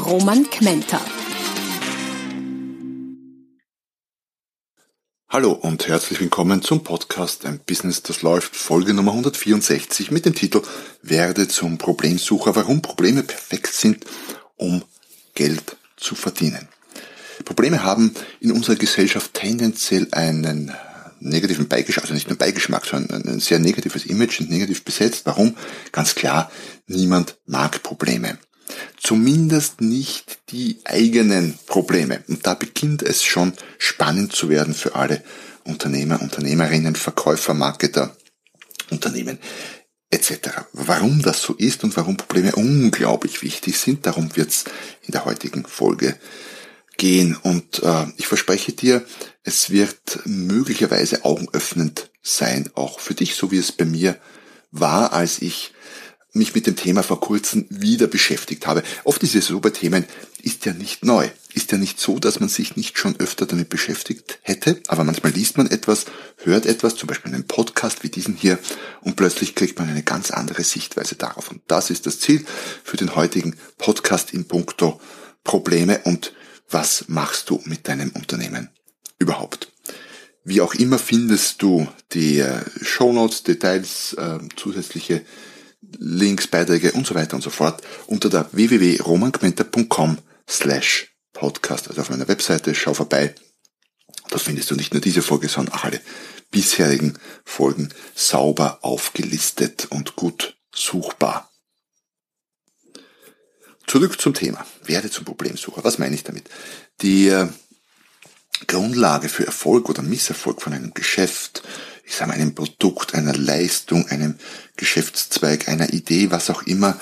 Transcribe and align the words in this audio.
Roman 0.00 0.48
Kmenter. 0.48 1.00
Hallo 5.28 5.52
und 5.52 5.86
herzlich 5.88 6.20
willkommen 6.20 6.62
zum 6.62 6.82
Podcast 6.82 7.44
Ein 7.44 7.60
Business, 7.66 8.02
das 8.02 8.22
läuft, 8.22 8.56
Folge 8.56 8.94
Nummer 8.94 9.12
164 9.12 10.10
mit 10.10 10.24
dem 10.24 10.34
Titel 10.34 10.62
Werde 11.02 11.48
zum 11.48 11.78
Problemsucher, 11.78 12.56
warum 12.56 12.82
Probleme 12.82 13.22
perfekt 13.22 13.74
sind, 13.74 14.04
um 14.56 14.82
Geld 15.34 15.76
zu 15.96 16.14
verdienen. 16.14 16.68
Probleme 17.44 17.84
haben 17.84 18.14
in 18.40 18.52
unserer 18.52 18.76
Gesellschaft 18.76 19.34
tendenziell 19.34 20.08
einen 20.12 20.72
negativen 21.20 21.68
Beigeschmack, 21.68 22.04
also 22.04 22.14
nicht 22.14 22.28
nur 22.28 22.38
Beigeschmack, 22.38 22.86
sondern 22.86 23.28
ein 23.28 23.40
sehr 23.40 23.58
negatives 23.58 24.06
Image 24.06 24.40
und 24.40 24.50
negativ 24.50 24.84
besetzt. 24.84 25.26
Warum? 25.26 25.56
Ganz 25.92 26.14
klar, 26.14 26.50
niemand 26.86 27.36
mag 27.46 27.82
Probleme. 27.82 28.38
Zumindest 28.98 29.80
nicht 29.80 30.38
die 30.50 30.78
eigenen 30.84 31.58
Probleme. 31.66 32.22
Und 32.28 32.46
da 32.46 32.54
beginnt 32.54 33.02
es 33.02 33.22
schon 33.24 33.52
spannend 33.78 34.32
zu 34.34 34.48
werden 34.48 34.74
für 34.74 34.94
alle 34.94 35.22
Unternehmer, 35.64 36.20
Unternehmerinnen, 36.20 36.96
Verkäufer, 36.96 37.54
Marketer, 37.54 38.16
Unternehmen 38.90 39.38
etc. 40.10 40.64
Warum 40.72 41.22
das 41.22 41.40
so 41.40 41.54
ist 41.54 41.84
und 41.84 41.96
warum 41.96 42.16
Probleme 42.16 42.52
unglaublich 42.56 43.42
wichtig 43.42 43.78
sind, 43.78 44.06
darum 44.06 44.34
wird 44.36 44.50
es 44.50 44.64
in 45.02 45.12
der 45.12 45.24
heutigen 45.24 45.64
Folge 45.64 46.18
gehen. 46.96 47.36
Und 47.36 47.82
äh, 47.82 48.06
ich 48.16 48.26
verspreche 48.26 48.72
dir, 48.72 49.04
es 49.44 49.70
wird 49.70 50.20
möglicherweise 50.24 51.24
augenöffnend 51.24 52.10
sein, 52.22 52.70
auch 52.74 53.00
für 53.00 53.14
dich, 53.14 53.34
so 53.34 53.50
wie 53.50 53.58
es 53.58 53.72
bei 53.72 53.84
mir 53.84 54.16
war, 54.72 55.12
als 55.12 55.40
ich 55.40 55.72
mich 56.32 56.54
mit 56.54 56.66
dem 56.66 56.76
Thema 56.76 57.02
vor 57.02 57.20
kurzem 57.20 57.66
wieder 57.68 58.06
beschäftigt 58.06 58.66
habe. 58.66 58.82
Oft 59.04 59.22
ist 59.22 59.34
es 59.34 59.46
so 59.46 59.60
bei 59.60 59.70
Themen, 59.70 60.04
ist 60.42 60.64
ja 60.64 60.72
nicht 60.72 61.04
neu. 61.04 61.28
Ist 61.52 61.72
ja 61.72 61.78
nicht 61.78 61.98
so, 61.98 62.20
dass 62.20 62.38
man 62.38 62.48
sich 62.48 62.76
nicht 62.76 62.96
schon 62.98 63.18
öfter 63.18 63.46
damit 63.46 63.68
beschäftigt 63.68 64.38
hätte, 64.42 64.80
aber 64.86 65.02
manchmal 65.02 65.32
liest 65.32 65.56
man 65.56 65.68
etwas, 65.68 66.06
hört 66.44 66.66
etwas, 66.66 66.94
zum 66.94 67.08
Beispiel 67.08 67.34
einen 67.34 67.46
Podcast 67.46 68.04
wie 68.04 68.08
diesen 68.08 68.36
hier, 68.36 68.58
und 69.00 69.16
plötzlich 69.16 69.56
kriegt 69.56 69.78
man 69.78 69.88
eine 69.88 70.04
ganz 70.04 70.30
andere 70.30 70.62
Sichtweise 70.62 71.16
darauf. 71.16 71.50
Und 71.50 71.62
das 71.66 71.90
ist 71.90 72.06
das 72.06 72.20
Ziel 72.20 72.44
für 72.84 72.96
den 72.96 73.16
heutigen 73.16 73.56
Podcast 73.78 74.32
in 74.32 74.46
puncto 74.46 75.00
Probleme 75.42 76.00
und 76.04 76.32
was 76.70 77.06
machst 77.08 77.50
du 77.50 77.60
mit 77.64 77.88
deinem 77.88 78.10
Unternehmen 78.10 78.68
überhaupt. 79.18 79.72
Wie 80.44 80.60
auch 80.60 80.74
immer 80.74 80.98
findest 80.98 81.62
du 81.62 81.86
die 82.12 82.38
äh, 82.38 82.60
Shownotes, 82.82 83.42
Details, 83.42 84.14
äh, 84.14 84.38
zusätzliche 84.56 85.22
Links, 85.98 86.46
Beiträge 86.46 86.92
und 86.92 87.06
so 87.06 87.14
weiter 87.14 87.34
und 87.36 87.42
so 87.42 87.50
fort 87.50 87.82
unter 88.06 88.28
der 88.28 88.48
www.romangmenta.com 88.52 90.18
slash 90.48 91.14
podcast. 91.32 91.88
Also 91.88 92.00
auf 92.00 92.10
meiner 92.10 92.28
Webseite, 92.28 92.74
schau 92.74 92.94
vorbei. 92.94 93.34
Da 94.28 94.38
findest 94.38 94.70
du 94.70 94.76
nicht 94.76 94.92
nur 94.92 95.00
diese 95.00 95.22
Folge, 95.22 95.48
sondern 95.48 95.74
auch 95.74 95.84
alle 95.84 96.00
bisherigen 96.50 97.18
Folgen 97.44 97.90
sauber 98.14 98.80
aufgelistet 98.82 99.86
und 99.90 100.16
gut 100.16 100.56
suchbar. 100.74 101.50
Zurück 103.86 104.20
zum 104.20 104.34
Thema. 104.34 104.64
Werde 104.84 105.10
zum 105.10 105.24
Problemsucher. 105.24 105.82
Was 105.82 105.98
meine 105.98 106.14
ich 106.14 106.22
damit? 106.22 106.48
Die 107.02 107.28
äh, 107.28 107.48
Grundlage 108.66 109.28
für 109.28 109.46
Erfolg 109.46 109.88
oder 109.88 110.02
Misserfolg 110.02 110.62
von 110.62 110.72
einem 110.72 110.94
Geschäft, 110.94 111.62
ich 112.10 112.16
sage 112.16 112.30
mal 112.30 112.34
einem 112.34 112.56
Produkt, 112.56 113.14
einer 113.14 113.34
Leistung, 113.34 114.08
einem 114.08 114.34
Geschäftszweig, 114.76 115.68
einer 115.68 115.92
Idee, 115.92 116.32
was 116.32 116.50
auch 116.50 116.64
immer, 116.64 116.98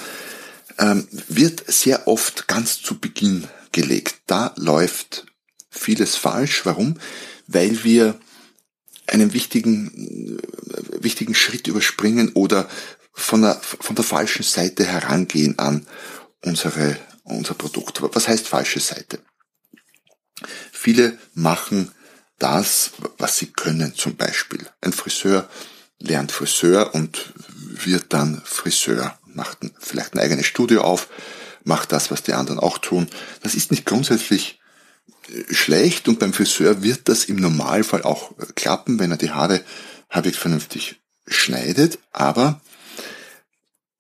ähm, 0.78 1.08
wird 1.28 1.64
sehr 1.66 2.06
oft 2.06 2.46
ganz 2.46 2.82
zu 2.82 2.98
Beginn 3.00 3.48
gelegt. 3.72 4.16
Da 4.26 4.52
läuft 4.56 5.24
vieles 5.70 6.16
falsch. 6.16 6.66
Warum? 6.66 6.98
Weil 7.46 7.84
wir 7.84 8.20
einen 9.06 9.32
wichtigen, 9.32 10.38
äh, 10.38 11.02
wichtigen 11.02 11.34
Schritt 11.34 11.68
überspringen 11.68 12.32
oder 12.34 12.68
von 13.14 13.40
der, 13.40 13.58
von 13.62 13.96
der 13.96 14.04
falschen 14.04 14.42
Seite 14.42 14.84
herangehen 14.84 15.58
an 15.58 15.86
unsere, 16.44 16.98
unser 17.24 17.54
Produkt. 17.54 18.02
Was 18.14 18.28
heißt 18.28 18.46
falsche 18.46 18.80
Seite? 18.80 19.20
Viele 20.70 21.18
machen 21.32 21.92
das, 22.38 22.92
was 23.18 23.38
sie 23.38 23.46
können, 23.46 23.94
zum 23.94 24.16
Beispiel. 24.16 24.66
Ein 24.80 24.92
Friseur 24.92 25.48
lernt 25.98 26.32
Friseur 26.32 26.94
und 26.94 27.32
wird 27.56 28.12
dann 28.12 28.40
Friseur, 28.44 29.18
macht 29.26 29.58
vielleicht 29.78 30.14
ein 30.14 30.20
eigenes 30.20 30.46
Studio 30.46 30.82
auf, 30.82 31.08
macht 31.64 31.92
das, 31.92 32.10
was 32.10 32.22
die 32.22 32.32
anderen 32.32 32.60
auch 32.60 32.78
tun. 32.78 33.08
Das 33.42 33.54
ist 33.54 33.70
nicht 33.70 33.84
grundsätzlich 33.84 34.60
äh, 35.28 35.52
schlecht 35.52 36.08
und 36.08 36.18
beim 36.18 36.32
Friseur 36.32 36.82
wird 36.82 37.08
das 37.08 37.24
im 37.24 37.36
Normalfall 37.36 38.02
auch 38.02 38.32
klappen, 38.54 38.98
wenn 38.98 39.10
er 39.10 39.16
die 39.16 39.32
Haare 39.32 39.62
halbwegs 40.10 40.38
vernünftig 40.38 41.00
schneidet, 41.26 41.98
aber 42.12 42.60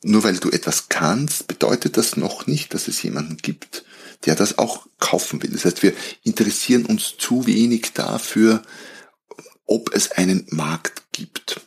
nur 0.02 0.22
weil 0.22 0.38
du 0.38 0.50
etwas 0.50 0.88
kannst, 0.88 1.48
bedeutet 1.48 1.96
das 1.96 2.16
noch 2.16 2.46
nicht, 2.46 2.72
dass 2.72 2.88
es 2.88 3.02
jemanden 3.02 3.36
gibt, 3.36 3.84
der 4.26 4.34
das 4.34 4.58
auch 4.58 4.86
kaufen 4.98 5.42
will. 5.42 5.50
Das 5.50 5.64
heißt, 5.64 5.82
wir 5.82 5.92
interessieren 6.22 6.86
uns 6.86 7.16
zu 7.18 7.46
wenig 7.46 7.92
dafür, 7.94 8.62
ob 9.66 9.94
es 9.94 10.12
einen 10.12 10.46
Markt 10.50 11.12
gibt. 11.12 11.60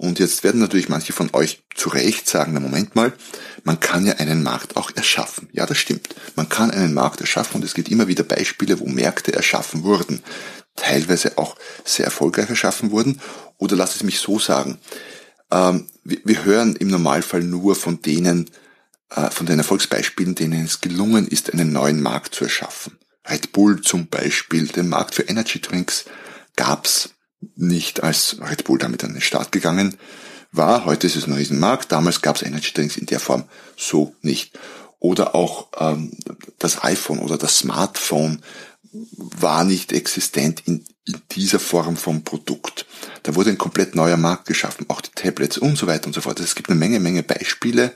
Und 0.00 0.18
jetzt 0.18 0.44
werden 0.44 0.62
natürlich 0.62 0.88
manche 0.88 1.12
von 1.12 1.28
euch 1.34 1.62
zu 1.74 1.90
Recht 1.90 2.26
sagen, 2.26 2.54
na 2.54 2.60
Moment 2.60 2.96
mal, 2.96 3.12
man 3.64 3.80
kann 3.80 4.06
ja 4.06 4.14
einen 4.14 4.42
Markt 4.42 4.78
auch 4.78 4.90
erschaffen. 4.96 5.50
Ja, 5.52 5.66
das 5.66 5.76
stimmt. 5.76 6.14
Man 6.36 6.48
kann 6.48 6.70
einen 6.70 6.94
Markt 6.94 7.20
erschaffen 7.20 7.56
und 7.56 7.64
es 7.64 7.74
gibt 7.74 7.90
immer 7.90 8.08
wieder 8.08 8.24
Beispiele, 8.24 8.80
wo 8.80 8.86
Märkte 8.86 9.34
erschaffen 9.34 9.82
wurden. 9.82 10.22
Teilweise 10.74 11.36
auch 11.36 11.54
sehr 11.84 12.06
erfolgreich 12.06 12.48
erschaffen 12.48 12.92
wurden. 12.92 13.20
Oder 13.58 13.76
lass 13.76 13.94
es 13.94 14.02
mich 14.02 14.20
so 14.20 14.38
sagen. 14.38 14.78
Ähm, 15.50 15.86
wir, 16.04 16.44
hören 16.44 16.76
im 16.76 16.88
Normalfall 16.88 17.42
nur 17.42 17.74
von 17.76 18.00
denen, 18.00 18.48
von 19.10 19.46
den 19.46 19.58
Erfolgsbeispielen, 19.58 20.34
denen 20.34 20.64
es 20.64 20.80
gelungen 20.80 21.26
ist, 21.26 21.52
einen 21.52 21.72
neuen 21.72 22.00
Markt 22.00 22.34
zu 22.34 22.44
erschaffen. 22.44 22.98
Red 23.28 23.52
Bull 23.52 23.80
zum 23.80 24.06
Beispiel, 24.06 24.66
den 24.68 24.88
Markt 24.88 25.14
für 25.14 25.22
Energy 25.22 25.60
Drinks 25.60 26.04
gab's 26.56 27.10
nicht, 27.56 28.02
als 28.02 28.36
Red 28.40 28.64
Bull 28.64 28.78
damit 28.78 29.04
an 29.04 29.12
den 29.12 29.22
Start 29.22 29.52
gegangen 29.52 29.96
war. 30.52 30.84
Heute 30.84 31.06
ist 31.06 31.16
es 31.16 31.26
ein 31.26 31.32
Riesenmarkt. 31.32 31.92
Damals 31.92 32.22
gab's 32.22 32.42
Energy 32.42 32.72
Drinks 32.72 32.96
in 32.96 33.06
der 33.06 33.20
Form 33.20 33.44
so 33.76 34.14
nicht. 34.22 34.58
Oder 34.98 35.34
auch 35.34 35.68
ähm, 35.78 36.12
das 36.58 36.84
iPhone 36.84 37.20
oder 37.20 37.38
das 37.38 37.58
Smartphone 37.58 38.42
war 38.92 39.64
nicht 39.64 39.92
existent 39.92 40.62
in, 40.66 40.84
in 41.06 41.22
dieser 41.32 41.60
Form 41.60 41.96
vom 41.96 42.24
Produkt. 42.24 42.86
Da 43.22 43.34
wurde 43.34 43.50
ein 43.50 43.58
komplett 43.58 43.94
neuer 43.94 44.16
Markt 44.16 44.46
geschaffen, 44.46 44.86
auch 44.88 45.00
die 45.00 45.12
Tablets 45.14 45.58
und 45.58 45.78
so 45.78 45.86
weiter 45.86 46.06
und 46.06 46.12
so 46.12 46.20
fort. 46.20 46.38
Also 46.38 46.48
es 46.48 46.54
gibt 46.54 46.68
eine 46.68 46.78
Menge, 46.78 47.00
Menge 47.00 47.22
Beispiele, 47.22 47.92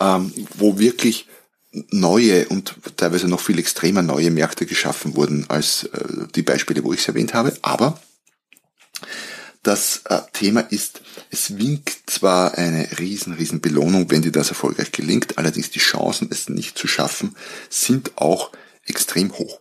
ähm, 0.00 0.32
wo 0.56 0.78
wirklich 0.78 1.26
neue 1.72 2.48
und 2.48 2.74
teilweise 2.96 3.28
noch 3.28 3.40
viel 3.40 3.58
extremer 3.58 4.02
neue 4.02 4.30
Märkte 4.30 4.66
geschaffen 4.66 5.14
wurden 5.14 5.46
als 5.48 5.84
äh, 5.84 6.26
die 6.34 6.42
Beispiele, 6.42 6.82
wo 6.82 6.92
ich 6.92 7.00
es 7.00 7.08
erwähnt 7.08 7.34
habe. 7.34 7.56
Aber 7.62 8.00
das 9.62 10.02
äh, 10.06 10.20
Thema 10.32 10.60
ist, 10.60 11.02
es 11.30 11.58
winkt 11.58 12.10
zwar 12.10 12.58
eine 12.58 12.98
riesen, 12.98 13.34
riesen 13.34 13.60
Belohnung, 13.60 14.10
wenn 14.10 14.22
dir 14.22 14.32
das 14.32 14.48
erfolgreich 14.48 14.90
gelingt, 14.90 15.38
allerdings 15.38 15.70
die 15.70 15.78
Chancen, 15.78 16.28
es 16.30 16.48
nicht 16.48 16.76
zu 16.76 16.88
schaffen, 16.88 17.36
sind 17.68 18.16
auch 18.16 18.50
extrem 18.86 19.32
hoch. 19.34 19.60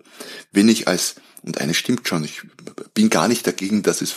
Wenn 0.52 0.70
ich 0.70 0.88
als, 0.88 1.16
und 1.44 1.62
eine 1.62 1.76
stimmt 1.76 2.08
schon, 2.08 2.24
ich 2.24 2.42
bin 2.96 3.10
gar 3.10 3.28
nicht 3.28 3.46
dagegen, 3.46 3.84
dass 3.84 4.02
es, 4.02 4.16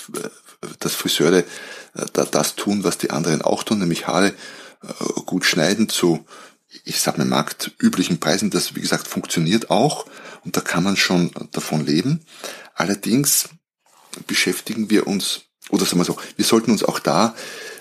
dass 0.78 0.94
Friseure 0.94 1.40
äh, 1.94 2.24
das 2.30 2.54
tun, 2.54 2.84
was 2.84 2.96
die 2.96 3.10
anderen 3.10 3.42
auch 3.42 3.64
tun, 3.64 3.80
nämlich 3.80 4.06
Haare 4.06 4.28
äh, 4.28 4.32
gut 5.26 5.44
schneiden 5.44 5.88
zu, 5.88 6.24
ich 6.84 7.00
sag 7.00 7.18
mal, 7.18 7.26
marktüblichen 7.26 8.18
Preisen. 8.20 8.50
Das, 8.50 8.74
wie 8.74 8.80
gesagt, 8.80 9.06
funktioniert 9.06 9.70
auch 9.70 10.06
und 10.44 10.56
da 10.56 10.60
kann 10.60 10.84
man 10.84 10.96
schon 10.96 11.30
davon 11.52 11.84
leben. 11.84 12.24
Allerdings 12.74 13.48
beschäftigen 14.26 14.90
wir 14.90 15.06
uns, 15.06 15.42
oder 15.70 15.84
sagen 15.84 15.98
wir 15.98 16.04
so, 16.04 16.18
wir 16.36 16.44
sollten 16.44 16.70
uns 16.70 16.82
auch 16.82 16.98
da, 16.98 17.34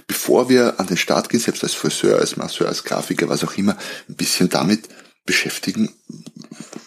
bevor 0.08 0.50
wir 0.50 0.80
an 0.80 0.88
den 0.88 0.98
Start 0.98 1.30
gehen, 1.30 1.40
selbst 1.40 1.64
als 1.64 1.74
Friseur, 1.74 2.20
als 2.20 2.38
Masseur, 2.38 2.68
als 2.68 2.84
Grafiker, 2.84 3.30
was 3.30 3.44
auch 3.44 3.54
immer, 3.54 3.78
ein 4.10 4.16
bisschen 4.16 4.50
damit 4.50 4.90
beschäftigen, 5.26 5.94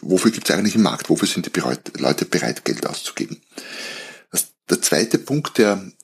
wofür 0.00 0.30
gibt 0.30 0.48
es 0.48 0.54
eigentlich 0.54 0.74
einen 0.74 0.84
Markt? 0.84 1.08
Wofür 1.08 1.28
sind 1.28 1.46
die 1.46 1.60
Leute 1.98 2.24
bereit, 2.24 2.64
Geld 2.64 2.86
auszugeben? 2.86 3.40
Der 4.70 4.80
zweite 4.80 5.18
Punkt, 5.18 5.58
der 5.58 5.84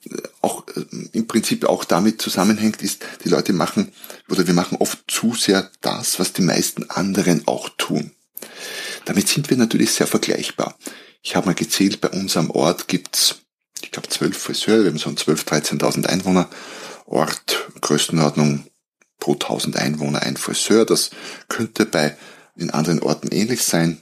im 1.11 1.27
Prinzip 1.27 1.65
auch 1.65 1.83
damit 1.83 2.21
zusammenhängt, 2.21 2.81
ist, 2.81 3.03
die 3.23 3.29
Leute 3.29 3.53
machen 3.53 3.91
oder 4.29 4.47
wir 4.47 4.53
machen 4.53 4.77
oft 4.79 4.99
zu 5.07 5.33
sehr 5.33 5.69
das, 5.81 6.19
was 6.19 6.33
die 6.33 6.41
meisten 6.41 6.89
anderen 6.89 7.47
auch 7.47 7.69
tun. 7.77 8.11
Damit 9.05 9.27
sind 9.27 9.49
wir 9.49 9.57
natürlich 9.57 9.91
sehr 9.91 10.07
vergleichbar. 10.07 10.77
Ich 11.21 11.35
habe 11.35 11.47
mal 11.47 11.55
gezählt, 11.55 12.01
bei 12.01 12.09
uns 12.09 12.37
am 12.37 12.49
Ort 12.51 12.87
gibt's, 12.87 13.35
ich 13.81 13.91
glaube, 13.91 14.09
zwölf 14.09 14.37
Friseure, 14.37 14.83
wir 14.83 14.91
haben 14.91 14.97
so 14.97 15.09
einen 15.09 15.17
12.000, 15.17 15.79
13.000 15.79 16.05
Einwohner 16.07 16.49
Ort, 17.05 17.67
Größenordnung 17.81 18.65
pro 19.19 19.33
1000 19.33 19.75
Einwohner 19.75 20.21
ein 20.21 20.37
Friseur. 20.37 20.85
Das 20.85 21.11
könnte 21.49 21.85
bei 21.85 22.17
in 22.55 22.69
anderen 22.69 23.01
Orten 23.01 23.29
ähnlich 23.31 23.63
sein. 23.63 24.01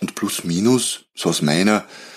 Und 0.00 0.14
plus 0.14 0.44
minus, 0.44 1.06
so 1.14 1.30
aus 1.30 1.42
meiner 1.42 1.78
äh, 1.78 2.11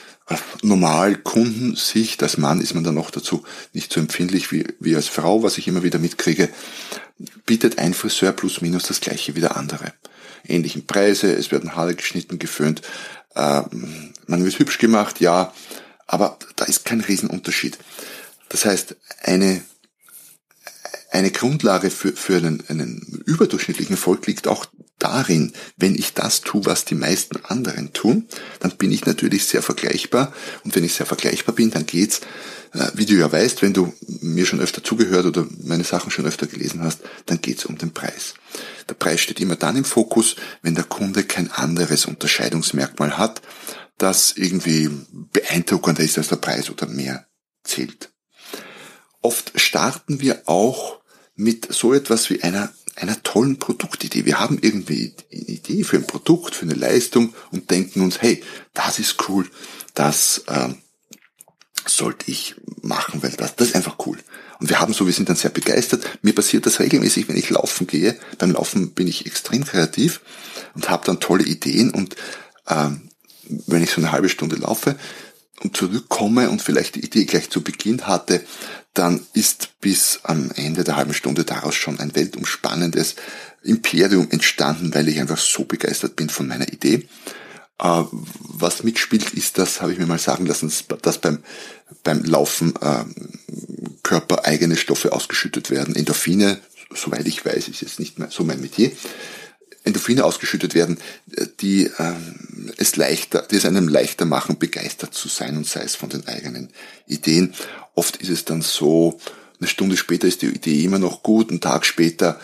normal 0.63 1.17
Kundensicht, 1.17 2.23
als 2.23 2.37
Mann 2.37 2.61
ist 2.61 2.73
man 2.73 2.83
dann 2.83 2.95
noch 2.95 3.11
dazu 3.11 3.43
nicht 3.73 3.93
so 3.93 3.99
empfindlich 3.99 4.51
wie, 4.51 4.65
wie 4.79 4.95
als 4.95 5.07
Frau, 5.07 5.43
was 5.43 5.57
ich 5.57 5.67
immer 5.67 5.83
wieder 5.83 5.99
mitkriege, 5.99 6.49
bietet 7.45 7.77
ein 7.77 7.93
Friseur 7.93 8.31
plus 8.31 8.61
minus 8.61 8.83
das 8.83 9.01
gleiche 9.01 9.35
wie 9.35 9.41
der 9.41 9.55
andere. 9.55 9.93
Ähnlichen 10.47 10.85
Preise, 10.85 11.31
es 11.33 11.51
werden 11.51 11.75
Haare 11.75 11.95
geschnitten, 11.95 12.39
geföhnt, 12.39 12.81
äh, 13.35 13.61
man 14.27 14.43
wird 14.43 14.57
hübsch 14.59 14.79
gemacht, 14.79 15.19
ja, 15.19 15.53
aber 16.07 16.37
da 16.55 16.65
ist 16.65 16.85
kein 16.85 17.01
Riesenunterschied. 17.01 17.77
Das 18.49 18.65
heißt, 18.65 18.95
eine 19.21 19.61
eine 21.15 21.31
Grundlage 21.31 21.89
für, 21.89 22.11
für 22.11 22.35
einen, 22.35 22.63
einen 22.67 23.23
überdurchschnittlichen 23.25 23.95
Erfolg 23.95 24.27
liegt 24.27 24.47
auch 24.47 24.65
darin, 24.99 25.53
wenn 25.77 25.95
ich 25.95 26.13
das 26.13 26.41
tue, 26.41 26.65
was 26.65 26.85
die 26.85 26.95
meisten 26.95 27.37
anderen 27.45 27.93
tun, 27.93 28.27
dann 28.59 28.71
bin 28.71 28.91
ich 28.91 29.05
natürlich 29.05 29.45
sehr 29.45 29.61
vergleichbar. 29.61 30.33
Und 30.63 30.75
wenn 30.75 30.83
ich 30.83 30.93
sehr 30.93 31.05
vergleichbar 31.05 31.55
bin, 31.55 31.71
dann 31.71 31.85
geht's, 31.85 32.21
äh, 32.73 32.91
wie 32.95 33.05
du 33.05 33.13
ja 33.13 33.31
weißt, 33.31 33.61
wenn 33.61 33.73
du 33.73 33.93
mir 34.21 34.45
schon 34.45 34.59
öfter 34.59 34.83
zugehört 34.83 35.25
oder 35.25 35.47
meine 35.63 35.83
Sachen 35.85 36.11
schon 36.11 36.25
öfter 36.25 36.47
gelesen 36.47 36.83
hast, 36.83 36.99
dann 37.25 37.41
geht's 37.41 37.65
um 37.65 37.77
den 37.77 37.91
Preis. 37.91 38.33
Der 38.89 38.95
Preis 38.95 39.21
steht 39.21 39.39
immer 39.39 39.55
dann 39.55 39.77
im 39.77 39.85
Fokus, 39.85 40.35
wenn 40.61 40.75
der 40.75 40.83
Kunde 40.83 41.23
kein 41.23 41.49
anderes 41.51 42.05
Unterscheidungsmerkmal 42.05 43.17
hat, 43.17 43.41
das 43.97 44.33
irgendwie 44.35 44.89
beeindruckender 45.11 46.03
ist 46.03 46.17
als 46.17 46.27
der 46.27 46.35
Preis 46.37 46.69
oder 46.69 46.87
mehr 46.87 47.25
zählt. 47.63 48.11
Oft 49.21 49.59
starten 49.59 50.21
wir 50.21 50.43
auch 50.45 51.01
mit 51.35 51.73
so 51.73 51.93
etwas 51.93 52.29
wie 52.29 52.43
einer, 52.43 52.71
einer 52.95 53.21
tollen 53.23 53.59
Produktidee. 53.59 54.25
Wir 54.25 54.39
haben 54.39 54.57
irgendwie 54.61 55.13
eine 55.31 55.41
Idee 55.41 55.83
für 55.83 55.97
ein 55.97 56.07
Produkt, 56.07 56.55
für 56.55 56.63
eine 56.63 56.73
Leistung 56.73 57.33
und 57.51 57.71
denken 57.71 58.01
uns, 58.01 58.21
hey, 58.21 58.43
das 58.73 58.99
ist 58.99 59.29
cool, 59.29 59.49
das 59.93 60.43
ähm, 60.47 60.77
sollte 61.85 62.31
ich 62.31 62.55
machen, 62.81 63.21
weil 63.21 63.31
das, 63.31 63.55
das 63.55 63.69
ist 63.69 63.75
einfach 63.75 63.97
cool. 64.05 64.17
Und 64.59 64.69
wir 64.69 64.79
haben 64.79 64.93
so, 64.93 65.05
wir 65.05 65.13
sind 65.13 65.27
dann 65.27 65.35
sehr 65.35 65.49
begeistert. 65.49 66.05
Mir 66.21 66.33
passiert 66.33 66.65
das 66.65 66.79
regelmäßig, 66.79 67.27
wenn 67.27 67.35
ich 67.35 67.49
laufen 67.49 67.87
gehe. 67.87 68.17
Beim 68.37 68.51
Laufen 68.51 68.91
bin 68.91 69.07
ich 69.07 69.25
extrem 69.25 69.65
kreativ 69.65 70.21
und 70.75 70.89
habe 70.89 71.05
dann 71.05 71.19
tolle 71.19 71.43
Ideen. 71.43 71.91
Und 71.91 72.15
ähm, 72.69 73.09
wenn 73.67 73.83
ich 73.83 73.91
so 73.91 73.99
eine 73.99 74.11
halbe 74.13 74.29
Stunde 74.29 74.55
laufe, 74.55 74.95
zurückkomme 75.73 76.49
und 76.49 76.61
vielleicht 76.61 76.95
die 76.95 77.05
Idee 77.05 77.25
gleich 77.25 77.49
zu 77.49 77.61
Beginn 77.61 78.07
hatte, 78.07 78.43
dann 78.93 79.25
ist 79.33 79.79
bis 79.81 80.19
am 80.23 80.51
Ende 80.55 80.83
der 80.83 80.95
halben 80.95 81.13
Stunde 81.13 81.43
daraus 81.43 81.75
schon 81.75 81.99
ein 81.99 82.15
weltumspannendes 82.15 83.15
Imperium 83.63 84.29
entstanden, 84.31 84.93
weil 84.93 85.07
ich 85.09 85.19
einfach 85.19 85.37
so 85.37 85.65
begeistert 85.65 86.15
bin 86.15 86.29
von 86.29 86.47
meiner 86.47 86.71
Idee. 86.71 87.07
Äh, 87.79 88.03
was 88.39 88.83
mitspielt, 88.83 89.31
ist 89.31 89.57
das, 89.57 89.81
habe 89.81 89.91
ich 89.91 89.99
mir 89.99 90.05
mal 90.05 90.19
sagen 90.19 90.45
lassen, 90.45 90.71
dass 91.01 91.17
beim, 91.17 91.39
beim 92.03 92.23
Laufen 92.23 92.73
äh, 92.81 93.03
körpereigene 94.03 94.77
Stoffe 94.77 95.11
ausgeschüttet 95.11 95.71
werden. 95.71 95.95
Endorphine, 95.95 96.59
soweit 96.93 97.27
ich 97.27 97.45
weiß, 97.45 97.67
ist 97.67 97.81
jetzt 97.81 97.99
nicht 97.99 98.17
mehr 98.19 98.29
so 98.31 98.43
mein 98.43 98.61
Metier. 98.61 98.91
Endorphine 99.85 100.25
ausgeschüttet 100.25 100.75
werden, 100.75 100.97
die 101.61 101.89
ähm, 101.99 102.73
es 102.77 102.95
leichter, 102.95 103.43
die 103.49 103.55
es 103.55 103.65
einem 103.65 103.87
leichter 103.87 104.25
machen, 104.25 104.57
begeistert 104.57 105.13
zu 105.13 105.27
sein 105.27 105.55
und 105.57 105.67
sei 105.67 105.83
es 105.83 105.95
von 105.95 106.09
den 106.09 106.27
eigenen 106.27 106.69
Ideen. 107.07 107.53
Oft 107.93 108.17
ist 108.17 108.29
es 108.29 108.45
dann 108.45 108.61
so, 108.61 109.19
eine 109.59 109.69
Stunde 109.69 109.95
später 109.95 110.27
ist 110.27 110.41
die 110.41 110.47
Idee 110.47 110.83
immer 110.83 110.99
noch 110.99 111.23
gut, 111.23 111.49
einen 111.49 111.61
Tag 111.61 111.85
später 111.85 112.39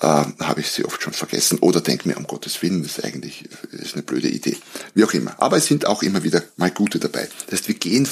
äh, 0.00 0.24
habe 0.40 0.60
ich 0.60 0.68
sie 0.68 0.84
oft 0.84 1.02
schon 1.02 1.12
vergessen 1.12 1.58
oder 1.58 1.80
denke 1.80 2.08
mir, 2.08 2.16
um 2.16 2.26
Gottes 2.26 2.60
Willen, 2.62 2.82
das 2.82 2.98
ist 2.98 3.04
eigentlich 3.04 3.48
das 3.72 3.80
ist 3.80 3.94
eine 3.94 4.02
blöde 4.02 4.28
Idee. 4.28 4.56
Wie 4.94 5.04
auch 5.04 5.12
immer. 5.12 5.40
Aber 5.40 5.56
es 5.56 5.66
sind 5.66 5.86
auch 5.86 6.02
immer 6.02 6.22
wieder 6.22 6.42
mal 6.56 6.70
gute 6.70 6.98
dabei. 6.98 7.28
Das 7.46 7.60
heißt, 7.60 7.68
wir 7.68 7.76
gehen 7.76 8.08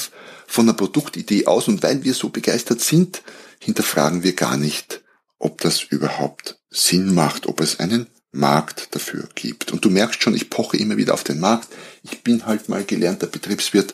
von 0.47 0.65
einer 0.65 0.77
Produktidee 0.77 1.45
aus 1.45 1.67
und 1.67 1.83
weil 1.83 2.03
wir 2.03 2.13
so 2.13 2.29
begeistert 2.29 2.81
sind, 2.81 3.21
hinterfragen 3.59 4.23
wir 4.23 4.33
gar 4.33 4.57
nicht, 4.57 5.01
ob 5.39 5.61
das 5.61 5.83
überhaupt 5.83 6.59
Sinn 6.69 7.13
macht, 7.13 7.45
ob 7.47 7.61
es 7.61 7.79
einen 7.79 8.07
Markt 8.35 8.89
dafür 8.91 9.27
gibt. 9.35 9.71
Und 9.71 9.85
du 9.85 9.89
merkst 9.89 10.21
schon, 10.21 10.35
ich 10.35 10.49
poche 10.49 10.77
immer 10.77 10.97
wieder 10.97 11.13
auf 11.13 11.23
den 11.23 11.39
Markt. 11.39 11.69
Ich 12.03 12.21
bin 12.21 12.45
halt 12.45 12.69
mal 12.69 12.83
gelernter 12.83 13.27
Betriebswirt 13.27 13.93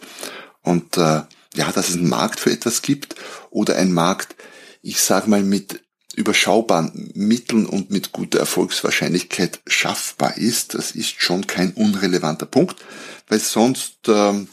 und 0.64 0.98
äh, 0.98 1.22
ja, 1.54 1.72
dass 1.74 1.90
es 1.90 1.98
einen 1.98 2.10
Markt 2.10 2.40
für 2.40 2.52
etwas 2.52 2.82
gibt 2.82 3.16
oder 3.50 3.76
ein 3.76 3.92
Markt, 3.92 4.36
ich 4.82 5.02
sage 5.02 5.30
mal, 5.30 5.44
mit 5.44 5.82
überschaubaren 6.16 7.12
Mitteln 7.14 7.66
und 7.66 7.90
mit 7.90 8.12
guter 8.12 8.40
Erfolgswahrscheinlichkeit 8.40 9.62
schaffbar 9.66 10.38
ist, 10.38 10.74
das 10.74 10.92
ist 10.92 11.22
schon 11.22 11.48
kein 11.48 11.72
unrelevanter 11.72 12.46
Punkt, 12.46 12.78
weil 13.30 13.40
sonst, 13.40 14.08
ähm, 14.08 14.50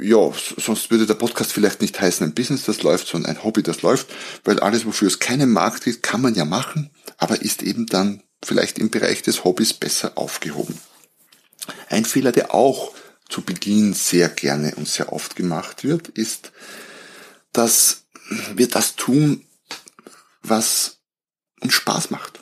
ja, 0.00 0.30
sonst 0.58 0.90
würde 0.90 1.06
der 1.06 1.14
Podcast 1.14 1.52
vielleicht 1.52 1.80
nicht 1.80 1.98
heißen 2.00 2.26
ein 2.26 2.34
Business, 2.34 2.64
das 2.64 2.82
läuft, 2.82 3.08
sondern 3.08 3.36
ein 3.36 3.42
Hobby, 3.42 3.62
das 3.62 3.82
läuft, 3.82 4.08
weil 4.44 4.60
alles, 4.60 4.84
wofür 4.84 5.08
es 5.08 5.18
keinen 5.18 5.50
Markt 5.50 5.84
gibt, 5.84 6.02
kann 6.02 6.20
man 6.20 6.34
ja 6.34 6.44
machen, 6.44 6.90
aber 7.16 7.40
ist 7.40 7.62
eben 7.62 7.86
dann 7.86 8.22
vielleicht 8.42 8.78
im 8.78 8.90
Bereich 8.90 9.22
des 9.22 9.44
Hobbys 9.44 9.72
besser 9.72 10.16
aufgehoben. 10.16 10.78
Ein 11.88 12.04
Fehler, 12.04 12.32
der 12.32 12.54
auch 12.54 12.94
zu 13.28 13.42
Beginn 13.42 13.92
sehr 13.92 14.28
gerne 14.28 14.74
und 14.76 14.88
sehr 14.88 15.12
oft 15.12 15.36
gemacht 15.36 15.84
wird, 15.84 16.08
ist, 16.08 16.52
dass 17.52 18.04
wir 18.54 18.68
das 18.68 18.96
tun, 18.96 19.44
was 20.42 20.98
uns 21.60 21.74
Spaß 21.74 22.10
macht. 22.10 22.40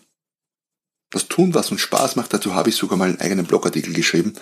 Das 1.10 1.28
tun, 1.28 1.54
was 1.54 1.70
uns 1.70 1.80
Spaß 1.80 2.16
macht, 2.16 2.32
dazu 2.32 2.54
habe 2.54 2.68
ich 2.68 2.76
sogar 2.76 2.98
mal 2.98 3.08
einen 3.08 3.20
eigenen 3.20 3.46
Blogartikel 3.46 3.94
geschrieben. 3.94 4.34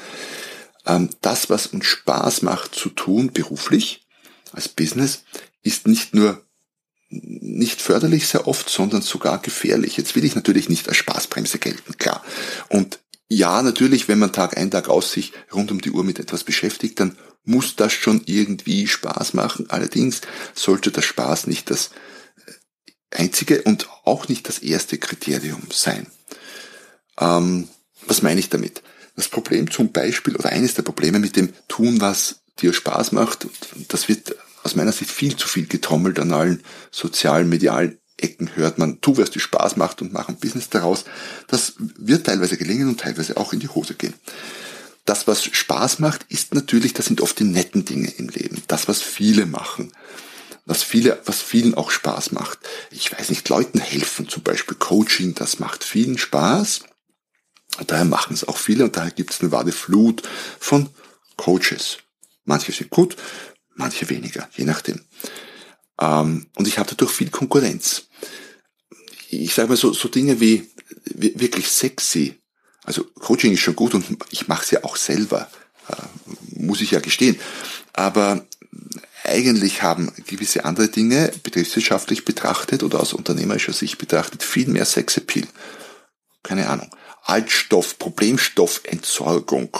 Ähm, 0.86 1.10
das, 1.20 1.50
was 1.50 1.68
uns 1.68 1.86
Spaß 1.86 2.42
macht 2.42 2.74
zu 2.74 2.90
tun, 2.90 3.32
beruflich, 3.32 4.06
als 4.52 4.68
Business, 4.68 5.24
ist 5.62 5.86
nicht 5.86 6.14
nur 6.14 6.43
nicht 7.22 7.80
förderlich 7.80 8.26
sehr 8.26 8.46
oft, 8.46 8.68
sondern 8.68 9.02
sogar 9.02 9.40
gefährlich. 9.40 9.96
Jetzt 9.96 10.16
will 10.16 10.24
ich 10.24 10.34
natürlich 10.34 10.68
nicht 10.68 10.88
als 10.88 10.96
Spaßbremse 10.96 11.58
gelten, 11.58 11.96
klar. 11.96 12.24
Und 12.68 12.98
ja, 13.28 13.62
natürlich, 13.62 14.08
wenn 14.08 14.18
man 14.18 14.32
Tag 14.32 14.56
ein, 14.56 14.70
Tag 14.70 14.88
aus 14.88 15.12
sich 15.12 15.32
rund 15.52 15.70
um 15.70 15.80
die 15.80 15.90
Uhr 15.90 16.04
mit 16.04 16.18
etwas 16.18 16.44
beschäftigt, 16.44 17.00
dann 17.00 17.16
muss 17.44 17.76
das 17.76 17.92
schon 17.92 18.22
irgendwie 18.26 18.86
Spaß 18.86 19.34
machen. 19.34 19.70
Allerdings 19.70 20.20
sollte 20.54 20.90
der 20.90 21.02
Spaß 21.02 21.46
nicht 21.46 21.70
das 21.70 21.90
äh, 22.46 22.52
einzige 23.22 23.62
und 23.62 23.88
auch 24.04 24.28
nicht 24.28 24.48
das 24.48 24.58
erste 24.58 24.98
Kriterium 24.98 25.62
sein. 25.72 26.06
Ähm, 27.18 27.68
was 28.06 28.22
meine 28.22 28.40
ich 28.40 28.50
damit? 28.50 28.82
Das 29.16 29.28
Problem 29.28 29.70
zum 29.70 29.92
Beispiel 29.92 30.36
oder 30.36 30.50
eines 30.50 30.74
der 30.74 30.82
Probleme 30.82 31.18
mit 31.18 31.36
dem 31.36 31.52
Tun, 31.68 32.00
was 32.00 32.40
dir 32.60 32.72
Spaß 32.72 33.12
macht, 33.12 33.46
das 33.88 34.08
wird 34.08 34.36
aus 34.64 34.74
meiner 34.74 34.92
Sicht 34.92 35.10
viel 35.10 35.36
zu 35.36 35.46
viel 35.46 35.66
getrommelt 35.66 36.18
an 36.18 36.32
allen 36.32 36.62
sozialen, 36.90 37.48
medialen 37.48 37.98
Ecken 38.16 38.54
hört 38.54 38.78
man, 38.78 39.00
tu, 39.00 39.16
was 39.16 39.30
dir 39.30 39.40
Spaß 39.40 39.76
macht 39.76 40.00
und 40.00 40.12
mach 40.12 40.28
ein 40.28 40.36
Business 40.36 40.70
daraus. 40.70 41.04
Das 41.48 41.74
wird 41.78 42.26
teilweise 42.26 42.56
gelingen 42.56 42.88
und 42.88 43.00
teilweise 43.00 43.36
auch 43.36 43.52
in 43.52 43.60
die 43.60 43.68
Hose 43.68 43.94
gehen. 43.94 44.14
Das, 45.04 45.26
was 45.26 45.44
Spaß 45.44 45.98
macht, 45.98 46.24
ist 46.28 46.54
natürlich, 46.54 46.94
das 46.94 47.06
sind 47.06 47.20
oft 47.20 47.38
die 47.38 47.44
netten 47.44 47.84
Dinge 47.84 48.10
im 48.16 48.28
Leben. 48.28 48.62
Das, 48.68 48.88
was 48.88 49.02
viele 49.02 49.46
machen. 49.46 49.92
Was 50.64 50.82
viele, 50.82 51.20
was 51.26 51.42
vielen 51.42 51.74
auch 51.74 51.90
Spaß 51.90 52.32
macht. 52.32 52.58
Ich 52.90 53.12
weiß 53.12 53.28
nicht, 53.28 53.46
Leuten 53.50 53.80
helfen, 53.80 54.28
zum 54.28 54.42
Beispiel 54.42 54.76
Coaching, 54.78 55.34
das 55.34 55.58
macht 55.58 55.84
vielen 55.84 56.16
Spaß. 56.16 56.84
Und 57.78 57.90
daher 57.90 58.06
machen 58.06 58.32
es 58.32 58.48
auch 58.48 58.56
viele 58.56 58.84
und 58.84 58.96
daher 58.96 59.10
gibt 59.10 59.32
es 59.32 59.42
eine 59.42 59.52
wahre 59.52 59.72
Flut 59.72 60.22
von 60.58 60.88
Coaches. 61.36 61.98
Manche 62.46 62.72
sind 62.72 62.88
gut, 62.90 63.16
manche 63.74 64.08
weniger, 64.08 64.48
je 64.56 64.64
nachdem. 64.64 65.00
Ähm, 66.00 66.46
und 66.54 66.68
ich 66.68 66.78
habe 66.78 66.90
dadurch 66.90 67.12
viel 67.12 67.30
Konkurrenz. 67.30 68.08
Ich 69.30 69.54
sage 69.54 69.68
mal 69.68 69.76
so, 69.76 69.92
so 69.92 70.08
Dinge 70.08 70.40
wie, 70.40 70.70
wirklich 71.04 71.68
sexy. 71.68 72.38
Also 72.84 73.04
Coaching 73.04 73.52
ist 73.52 73.60
schon 73.60 73.76
gut 73.76 73.94
und 73.94 74.04
ich 74.30 74.48
mache 74.48 74.64
es 74.64 74.70
ja 74.70 74.84
auch 74.84 74.96
selber, 74.96 75.50
äh, 75.88 76.58
muss 76.58 76.80
ich 76.80 76.90
ja 76.90 77.00
gestehen. 77.00 77.38
Aber 77.92 78.46
eigentlich 79.24 79.82
haben 79.82 80.12
gewisse 80.26 80.64
andere 80.64 80.88
Dinge 80.88 81.32
betriebswirtschaftlich 81.42 82.24
betrachtet 82.24 82.82
oder 82.82 83.00
aus 83.00 83.14
unternehmerischer 83.14 83.72
Sicht 83.72 83.98
betrachtet 83.98 84.42
viel 84.42 84.68
mehr 84.68 84.84
Sexappeal. 84.84 85.46
Keine 86.42 86.68
Ahnung. 86.68 86.90
Altstoff, 87.22 87.98
Problemstoffentsorgung. 87.98 89.78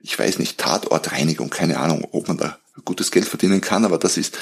Ich 0.00 0.16
weiß 0.16 0.38
nicht, 0.38 0.58
Tatortreinigung, 0.58 1.50
keine 1.50 1.80
Ahnung, 1.80 2.06
ob 2.12 2.28
man 2.28 2.38
da 2.38 2.58
gutes 2.84 3.10
Geld 3.10 3.26
verdienen 3.26 3.60
kann, 3.60 3.84
aber 3.84 3.98
das 3.98 4.16
ist, 4.16 4.38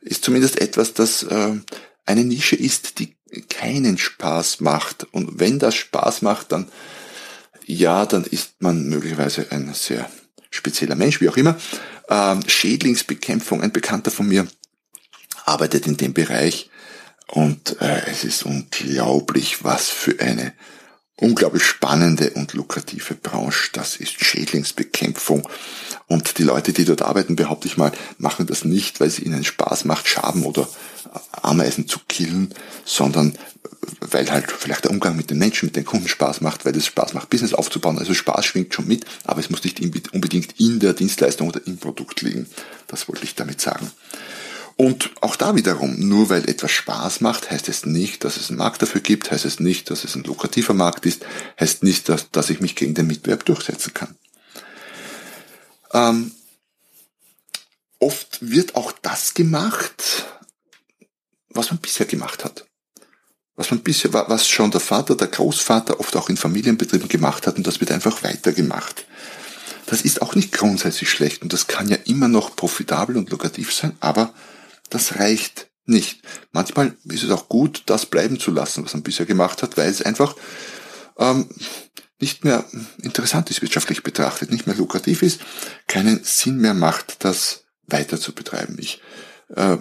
ist 0.00 0.24
zumindest 0.24 0.60
etwas, 0.60 0.94
das 0.94 1.22
äh, 1.24 1.52
eine 2.06 2.24
Nische 2.24 2.56
ist, 2.56 2.98
die 2.98 3.16
keinen 3.48 3.98
Spaß 3.98 4.60
macht. 4.60 5.06
Und 5.12 5.40
wenn 5.40 5.58
das 5.58 5.74
Spaß 5.74 6.22
macht, 6.22 6.52
dann 6.52 6.68
ja, 7.66 8.04
dann 8.06 8.24
ist 8.24 8.60
man 8.60 8.88
möglicherweise 8.88 9.50
ein 9.50 9.72
sehr 9.74 10.08
spezieller 10.50 10.96
Mensch, 10.96 11.20
wie 11.20 11.28
auch 11.28 11.36
immer. 11.36 11.56
Ähm, 12.08 12.42
Schädlingsbekämpfung, 12.46 13.62
ein 13.62 13.72
Bekannter 13.72 14.10
von 14.10 14.28
mir 14.28 14.46
arbeitet 15.46 15.86
in 15.86 15.96
dem 15.96 16.12
Bereich 16.12 16.70
und 17.28 17.80
äh, 17.80 18.02
es 18.10 18.24
ist 18.24 18.44
unglaublich, 18.44 19.64
was 19.64 19.88
für 19.88 20.20
eine 20.20 20.52
unglaublich 21.16 21.64
spannende 21.64 22.30
und 22.30 22.54
lukrative 22.54 23.14
Branche. 23.14 23.70
Das 23.72 23.96
ist 23.96 24.24
Schädlingsbekämpfung. 24.24 25.48
Und 26.06 26.38
die 26.38 26.42
Leute, 26.42 26.72
die 26.72 26.84
dort 26.84 27.02
arbeiten, 27.02 27.36
behaupte 27.36 27.68
ich 27.68 27.76
mal, 27.76 27.92
machen 28.18 28.46
das 28.46 28.64
nicht, 28.64 29.00
weil 29.00 29.08
es 29.08 29.20
ihnen 29.20 29.44
Spaß 29.44 29.84
macht, 29.84 30.08
Schaben 30.08 30.44
oder 30.44 30.68
Ameisen 31.32 31.86
zu 31.86 32.00
killen, 32.08 32.52
sondern 32.84 33.38
weil 34.00 34.30
halt 34.30 34.50
vielleicht 34.50 34.84
der 34.84 34.90
Umgang 34.90 35.16
mit 35.16 35.30
den 35.30 35.38
Menschen, 35.38 35.66
mit 35.66 35.76
den 35.76 35.84
Kunden 35.84 36.08
Spaß 36.08 36.40
macht, 36.40 36.64
weil 36.64 36.76
es 36.76 36.86
Spaß 36.86 37.14
macht, 37.14 37.30
Business 37.30 37.54
aufzubauen. 37.54 37.98
Also 37.98 38.14
Spaß 38.14 38.44
schwingt 38.44 38.74
schon 38.74 38.86
mit, 38.86 39.04
aber 39.24 39.40
es 39.40 39.50
muss 39.50 39.64
nicht 39.64 39.80
unbedingt 40.12 40.58
in 40.58 40.80
der 40.80 40.94
Dienstleistung 40.94 41.48
oder 41.48 41.60
im 41.66 41.78
Produkt 41.78 42.22
liegen. 42.22 42.46
Das 42.86 43.08
wollte 43.08 43.24
ich 43.24 43.34
damit 43.34 43.60
sagen. 43.60 43.90
Und 44.76 45.10
auch 45.20 45.36
da 45.36 45.54
wiederum, 45.54 45.96
nur 46.00 46.30
weil 46.30 46.48
etwas 46.48 46.72
Spaß 46.72 47.20
macht, 47.20 47.50
heißt 47.50 47.68
es 47.68 47.86
nicht, 47.86 48.24
dass 48.24 48.36
es 48.36 48.48
einen 48.48 48.58
Markt 48.58 48.82
dafür 48.82 49.00
gibt, 49.00 49.30
heißt 49.30 49.44
es 49.44 49.60
nicht, 49.60 49.88
dass 49.90 50.02
es 50.02 50.16
ein 50.16 50.24
lukrativer 50.24 50.74
Markt 50.74 51.06
ist, 51.06 51.24
heißt 51.60 51.84
nicht, 51.84 52.08
dass, 52.08 52.30
dass 52.32 52.50
ich 52.50 52.60
mich 52.60 52.74
gegen 52.74 52.94
den 52.94 53.06
Mitbewerb 53.06 53.44
durchsetzen 53.44 53.94
kann. 53.94 54.16
Ähm, 55.92 56.32
oft 58.00 58.38
wird 58.40 58.74
auch 58.74 58.92
das 59.00 59.34
gemacht, 59.34 60.26
was 61.50 61.70
man 61.70 61.78
bisher 61.78 62.06
gemacht 62.06 62.44
hat. 62.44 62.66
Was 63.54 63.70
man 63.70 63.80
bisher, 63.80 64.12
was 64.12 64.48
schon 64.48 64.72
der 64.72 64.80
Vater, 64.80 65.14
der 65.14 65.28
Großvater 65.28 66.00
oft 66.00 66.16
auch 66.16 66.28
in 66.28 66.36
Familienbetrieben 66.36 67.08
gemacht 67.08 67.46
hat 67.46 67.56
und 67.56 67.64
das 67.64 67.78
wird 67.78 67.92
einfach 67.92 68.24
weitergemacht. 68.24 69.06
Das 69.86 70.02
ist 70.02 70.20
auch 70.22 70.34
nicht 70.34 70.50
grundsätzlich 70.50 71.08
schlecht 71.08 71.42
und 71.42 71.52
das 71.52 71.68
kann 71.68 71.88
ja 71.88 71.96
immer 72.06 72.26
noch 72.26 72.56
profitabel 72.56 73.16
und 73.16 73.30
lukrativ 73.30 73.72
sein, 73.72 73.96
aber 74.00 74.34
das 74.94 75.18
reicht 75.18 75.68
nicht. 75.86 76.22
Manchmal 76.52 76.96
ist 77.04 77.24
es 77.24 77.30
auch 77.30 77.48
gut, 77.48 77.82
das 77.86 78.06
bleiben 78.06 78.40
zu 78.40 78.50
lassen, 78.50 78.84
was 78.84 78.94
man 78.94 79.02
bisher 79.02 79.26
gemacht 79.26 79.62
hat, 79.62 79.76
weil 79.76 79.90
es 79.90 80.02
einfach 80.02 80.34
ähm, 81.18 81.48
nicht 82.20 82.44
mehr 82.44 82.64
interessant 83.02 83.50
ist 83.50 83.60
wirtschaftlich 83.60 84.02
betrachtet, 84.02 84.50
nicht 84.50 84.66
mehr 84.66 84.76
lukrativ 84.76 85.22
ist, 85.22 85.40
keinen 85.86 86.22
Sinn 86.24 86.58
mehr 86.58 86.74
macht, 86.74 87.24
das 87.24 87.64
weiter 87.86 88.18
zu 88.18 88.32
betreiben. 88.32 88.76
Ich 88.78 89.02
äh, 89.54 89.76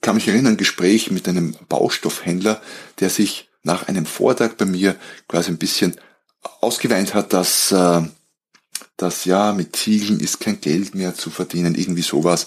kann 0.00 0.14
mich 0.14 0.28
erinnern, 0.28 0.54
ein 0.54 0.58
Gespräch 0.58 1.10
mit 1.10 1.28
einem 1.28 1.56
Baustoffhändler, 1.68 2.60
der 3.00 3.10
sich 3.10 3.48
nach 3.62 3.88
einem 3.88 4.06
Vortrag 4.06 4.56
bei 4.56 4.66
mir 4.66 4.96
quasi 5.26 5.50
ein 5.50 5.58
bisschen 5.58 5.96
ausgeweint 6.60 7.14
hat, 7.14 7.32
dass 7.32 7.72
äh, 7.72 8.02
dass 9.02 9.24
ja, 9.24 9.52
mit 9.52 9.74
Ziegeln 9.74 10.20
ist 10.20 10.40
kein 10.40 10.60
Geld 10.60 10.94
mehr 10.94 11.14
zu 11.14 11.30
verdienen, 11.30 11.74
irgendwie 11.74 12.02
sowas. 12.02 12.46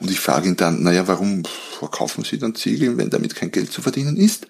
Und 0.00 0.10
ich 0.10 0.20
frage 0.20 0.48
ihn 0.48 0.56
dann, 0.56 0.82
naja, 0.82 1.08
warum 1.08 1.42
verkaufen 1.78 2.24
Sie 2.24 2.38
dann 2.38 2.54
Ziegel, 2.54 2.98
wenn 2.98 3.10
damit 3.10 3.34
kein 3.34 3.50
Geld 3.50 3.72
zu 3.72 3.80
verdienen 3.80 4.16
ist? 4.16 4.46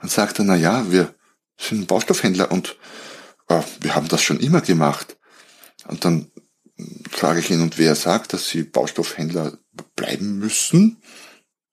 Dann 0.00 0.10
sagt 0.10 0.38
er, 0.38 0.44
naja, 0.44 0.86
wir 0.90 1.14
sind 1.58 1.86
Baustoffhändler 1.86 2.52
und 2.52 2.76
äh, 3.48 3.62
wir 3.80 3.94
haben 3.94 4.08
das 4.08 4.22
schon 4.22 4.38
immer 4.38 4.60
gemacht. 4.60 5.16
Und 5.86 6.04
dann 6.04 6.30
frage 7.10 7.40
ich 7.40 7.50
ihn, 7.50 7.62
und 7.62 7.78
wer 7.78 7.94
sagt, 7.94 8.34
dass 8.34 8.48
Sie 8.48 8.62
Baustoffhändler 8.62 9.58
bleiben 9.96 10.38
müssen? 10.38 10.98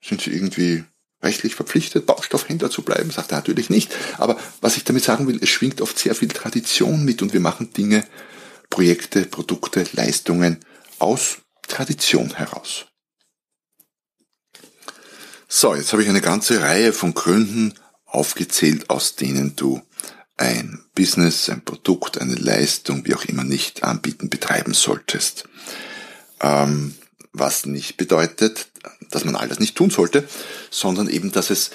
Sind 0.02 0.22
Sie 0.22 0.32
irgendwie 0.32 0.86
rechtlich 1.22 1.56
verpflichtet, 1.56 2.06
Baustoffhändler 2.06 2.70
zu 2.70 2.84
bleiben? 2.84 3.12
Sagt 3.12 3.34
er 3.34 3.40
natürlich 3.40 3.70
nicht. 3.70 3.94
Aber 4.18 4.40
was 4.62 4.78
ich 4.78 4.86
damit 4.86 5.04
sagen 5.04 5.28
will, 5.28 5.40
es 5.42 5.50
schwingt 5.50 5.82
oft 5.82 6.00
sehr 6.00 6.16
viel 6.16 6.30
Tradition 6.30 7.04
mit 7.04 7.22
und 7.22 7.34
wir 7.34 7.42
machen 7.42 7.74
Dinge, 7.74 8.06
Projekte, 8.70 9.26
Produkte, 9.26 9.86
Leistungen 9.94 10.60
aus 11.00 11.38
Tradition 11.68 12.36
heraus. 12.36 12.86
So, 15.48 15.76
jetzt 15.76 15.92
habe 15.94 16.04
ich 16.04 16.10
eine 16.10 16.22
ganze 16.22 16.62
Reihe 16.62 16.92
von 16.92 17.14
Gründen 17.14 17.74
aufgezählt, 18.06 18.90
aus 18.90 19.16
denen 19.16 19.56
du 19.56 19.82
ein 20.38 20.84
Business, 20.96 21.50
ein 21.50 21.64
Produkt, 21.64 22.20
eine 22.20 22.36
Leistung, 22.36 23.06
wie 23.06 23.16
auch 23.16 23.26
immer 23.26 23.44
nicht 23.44 23.84
anbieten, 23.84 24.30
betreiben 24.30 24.74
solltest. 24.74 25.48
Ähm, 26.42 26.96
was 27.32 27.66
nicht 27.66 27.98
bedeutet, 27.98 28.68
dass 29.12 29.26
man 29.26 29.36
all 29.36 29.48
das 29.48 29.60
nicht 29.60 29.76
tun 29.76 29.90
sollte, 29.90 30.28
sondern 30.72 31.10
eben, 31.10 31.32
dass 31.32 31.50
es, 31.50 31.72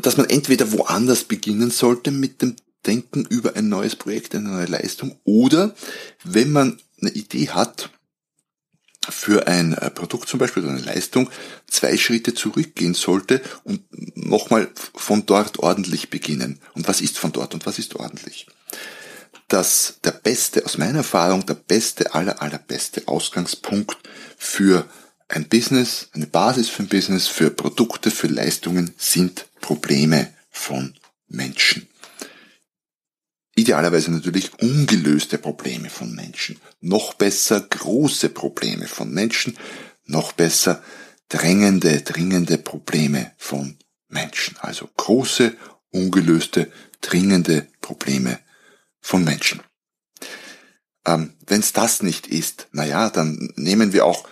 dass 0.00 0.16
man 0.16 0.28
entweder 0.28 0.72
woanders 0.72 1.24
beginnen 1.24 1.70
sollte 1.70 2.10
mit 2.10 2.42
dem 2.42 2.56
Denken 2.86 3.24
über 3.26 3.56
ein 3.56 3.68
neues 3.68 3.96
Projekt, 3.96 4.34
eine 4.34 4.48
neue 4.48 4.66
Leistung 4.66 5.18
oder 5.24 5.74
wenn 6.24 6.50
man 6.50 6.80
eine 7.00 7.10
Idee 7.10 7.50
hat, 7.50 7.90
für 9.08 9.46
ein 9.46 9.72
äh, 9.74 9.90
Produkt 9.90 10.28
zum 10.28 10.38
Beispiel 10.38 10.62
oder 10.62 10.72
eine 10.72 10.82
Leistung 10.82 11.30
zwei 11.66 11.96
Schritte 11.96 12.34
zurückgehen 12.34 12.94
sollte 12.94 13.40
und 13.64 13.82
nochmal 14.16 14.68
von 14.94 15.24
dort 15.26 15.58
ordentlich 15.58 16.10
beginnen. 16.10 16.60
Und 16.74 16.86
was 16.86 17.00
ist 17.00 17.18
von 17.18 17.32
dort 17.32 17.54
und 17.54 17.66
was 17.66 17.78
ist 17.78 17.96
ordentlich? 17.96 18.46
Dass 19.48 19.98
der 20.04 20.12
beste, 20.12 20.64
aus 20.64 20.78
meiner 20.78 20.98
Erfahrung, 20.98 21.46
der 21.46 21.54
beste, 21.54 22.14
aller, 22.14 22.40
allerbeste 22.42 23.08
Ausgangspunkt 23.08 23.96
für 24.36 24.86
ein 25.28 25.48
Business, 25.48 26.08
eine 26.12 26.26
Basis 26.26 26.68
für 26.68 26.82
ein 26.82 26.88
Business, 26.88 27.26
für 27.26 27.50
Produkte, 27.50 28.10
für 28.10 28.26
Leistungen 28.26 28.94
sind 28.96 29.46
Probleme 29.60 30.32
von 30.50 30.94
Menschen 31.28 31.88
idealerweise 33.60 34.10
natürlich 34.10 34.52
ungelöste 34.60 35.38
Probleme 35.38 35.90
von 35.90 36.14
Menschen, 36.14 36.58
noch 36.80 37.14
besser 37.14 37.60
große 37.60 38.30
Probleme 38.30 38.86
von 38.86 39.12
Menschen, 39.12 39.56
noch 40.06 40.32
besser 40.32 40.82
drängende, 41.28 42.02
dringende 42.02 42.58
Probleme 42.58 43.32
von 43.38 43.78
Menschen. 44.08 44.56
Also 44.58 44.88
große, 44.96 45.56
ungelöste, 45.90 46.70
dringende 47.00 47.68
Probleme 47.80 48.40
von 49.00 49.24
Menschen. 49.24 49.62
Ähm, 51.06 51.34
Wenn 51.46 51.60
es 51.60 51.72
das 51.72 52.02
nicht 52.02 52.26
ist, 52.26 52.68
naja, 52.72 53.10
dann 53.10 53.52
nehmen 53.56 53.92
wir 53.92 54.04
auch 54.04 54.28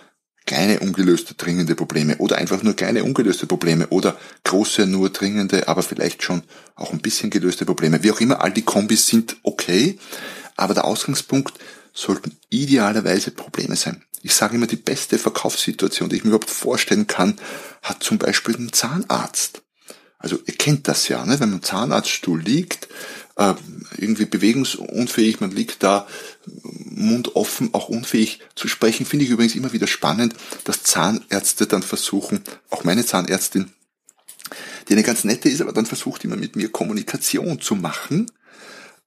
kleine 0.49 0.79
ungelöste 0.79 1.35
dringende 1.35 1.75
Probleme 1.75 2.17
oder 2.17 2.39
einfach 2.39 2.63
nur 2.63 2.75
kleine 2.75 3.03
ungelöste 3.03 3.45
Probleme 3.45 3.85
oder 3.89 4.17
große 4.45 4.87
nur 4.87 5.11
dringende, 5.11 5.67
aber 5.67 5.83
vielleicht 5.83 6.23
schon 6.23 6.41
auch 6.73 6.91
ein 6.91 7.01
bisschen 7.01 7.29
gelöste 7.29 7.65
Probleme. 7.65 8.01
Wie 8.01 8.11
auch 8.11 8.19
immer, 8.19 8.41
all 8.41 8.51
die 8.51 8.63
Kombis 8.63 9.05
sind 9.05 9.37
okay, 9.43 9.99
aber 10.55 10.73
der 10.73 10.85
Ausgangspunkt 10.85 11.53
sollten 11.93 12.35
idealerweise 12.49 13.29
Probleme 13.29 13.75
sein. 13.75 14.03
Ich 14.23 14.33
sage 14.33 14.55
immer, 14.55 14.65
die 14.65 14.75
beste 14.75 15.19
Verkaufssituation, 15.19 16.09
die 16.09 16.15
ich 16.15 16.23
mir 16.23 16.29
überhaupt 16.29 16.49
vorstellen 16.49 17.05
kann, 17.05 17.39
hat 17.83 18.01
zum 18.01 18.17
Beispiel 18.17 18.55
ein 18.55 18.73
Zahnarzt. 18.73 19.61
Also 20.19 20.37
ihr 20.45 20.55
kennt 20.55 20.87
das 20.87 21.07
ja, 21.07 21.25
ne? 21.25 21.39
wenn 21.39 21.49
man 21.49 21.59
im 21.59 21.63
Zahnarztstuhl 21.63 22.41
liegt, 22.41 22.89
äh, 23.37 23.53
irgendwie 23.97 24.25
bewegungsunfähig, 24.25 25.39
man 25.39 25.51
liegt 25.51 25.81
da 25.81 26.07
Mund 26.45 27.35
offen, 27.37 27.73
auch 27.73 27.87
unfähig 27.87 28.41
zu 28.53 28.67
sprechen. 28.67 29.05
Finde 29.05 29.25
ich 29.25 29.31
übrigens 29.31 29.55
immer 29.55 29.71
wieder 29.71 29.87
spannend, 29.87 30.35
dass 30.65 30.83
Zahnärzte 30.83 31.67
dann 31.67 31.83
versuchen, 31.83 32.43
auch 32.69 32.83
meine 32.83 33.05
Zahnärztin, 33.05 33.71
die 34.89 34.93
eine 34.93 35.03
ganz 35.03 35.23
nette 35.23 35.47
ist, 35.47 35.61
aber 35.61 35.71
dann 35.71 35.85
versucht 35.85 36.25
immer 36.25 36.35
mit 36.35 36.57
mir 36.57 36.69
Kommunikation 36.69 37.61
zu 37.61 37.75
machen, 37.75 38.29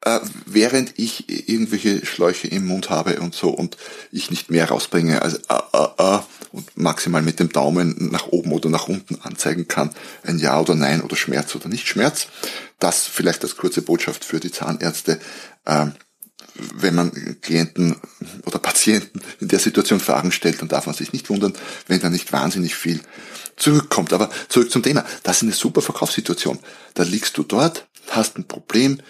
äh, 0.03 0.21
während 0.47 0.99
ich 0.99 1.29
irgendwelche 1.29 2.05
Schläuche 2.05 2.49
im 2.49 2.67
Mund 2.67 2.91
habe 2.91 3.21
und 3.21 3.35
so 3.35 3.51
und 3.51 3.77
ich 4.11 4.31
nicht 4.31 4.51
mehr 4.51 4.69
rausbringe 4.69 5.23
als 5.23 5.49
ah, 5.49 5.63
ah, 5.73 5.95
ah 5.99 6.27
und 6.51 6.77
maximal 6.77 7.23
mit 7.23 7.41
dem 7.41 7.51
Daumen 7.51 8.11
nach 8.11 8.27
oben 8.27 8.53
oder 8.53 8.69
nach 8.69 8.89
unten 8.89 9.21
anzeigen 9.23 9.69
kann, 9.69 9.91
ein 10.23 10.39
Ja 10.39 10.61
oder 10.61 10.75
Nein 10.75 11.01
oder 11.01 11.17
Schmerz 11.17 11.55
oder 11.55 11.69
nicht 11.69 11.87
Schmerz. 11.87 12.27
Das 12.79 13.07
vielleicht 13.07 13.43
als 13.43 13.57
kurze 13.57 13.83
Botschaft 13.83 14.25
für 14.25 14.41
die 14.41 14.51
Zahnärzte. 14.51 15.19
Äh, 15.65 15.87
wenn 16.55 16.95
man 16.95 17.41
Klienten 17.41 17.97
oder 18.45 18.59
Patienten 18.59 19.23
in 19.41 19.49
der 19.49 19.59
Situation 19.59 20.01
Fragen 20.01 20.33
stellt, 20.33 20.61
dann 20.61 20.69
darf 20.69 20.85
man 20.85 20.95
sich 20.95 21.13
nicht 21.15 21.31
wundern, 21.31 21.55
wenn 21.87 22.01
da 22.01 22.11
nicht 22.11 22.33
wahnsinnig 22.33 22.75
viel 22.75 23.01
zurückkommt. 23.57 24.13
Aber 24.13 24.29
zurück 24.49 24.71
zum 24.71 24.83
Thema. 24.83 25.05
Das 25.23 25.37
ist 25.37 25.43
eine 25.45 25.53
super 25.53 25.81
Verkaufssituation. 25.81 26.59
Da 26.93 27.05
liegst 27.05 27.39
du 27.39 27.43
dort, 27.43 27.87
hast 28.11 28.37
ein 28.37 28.45
Problem, 28.45 29.01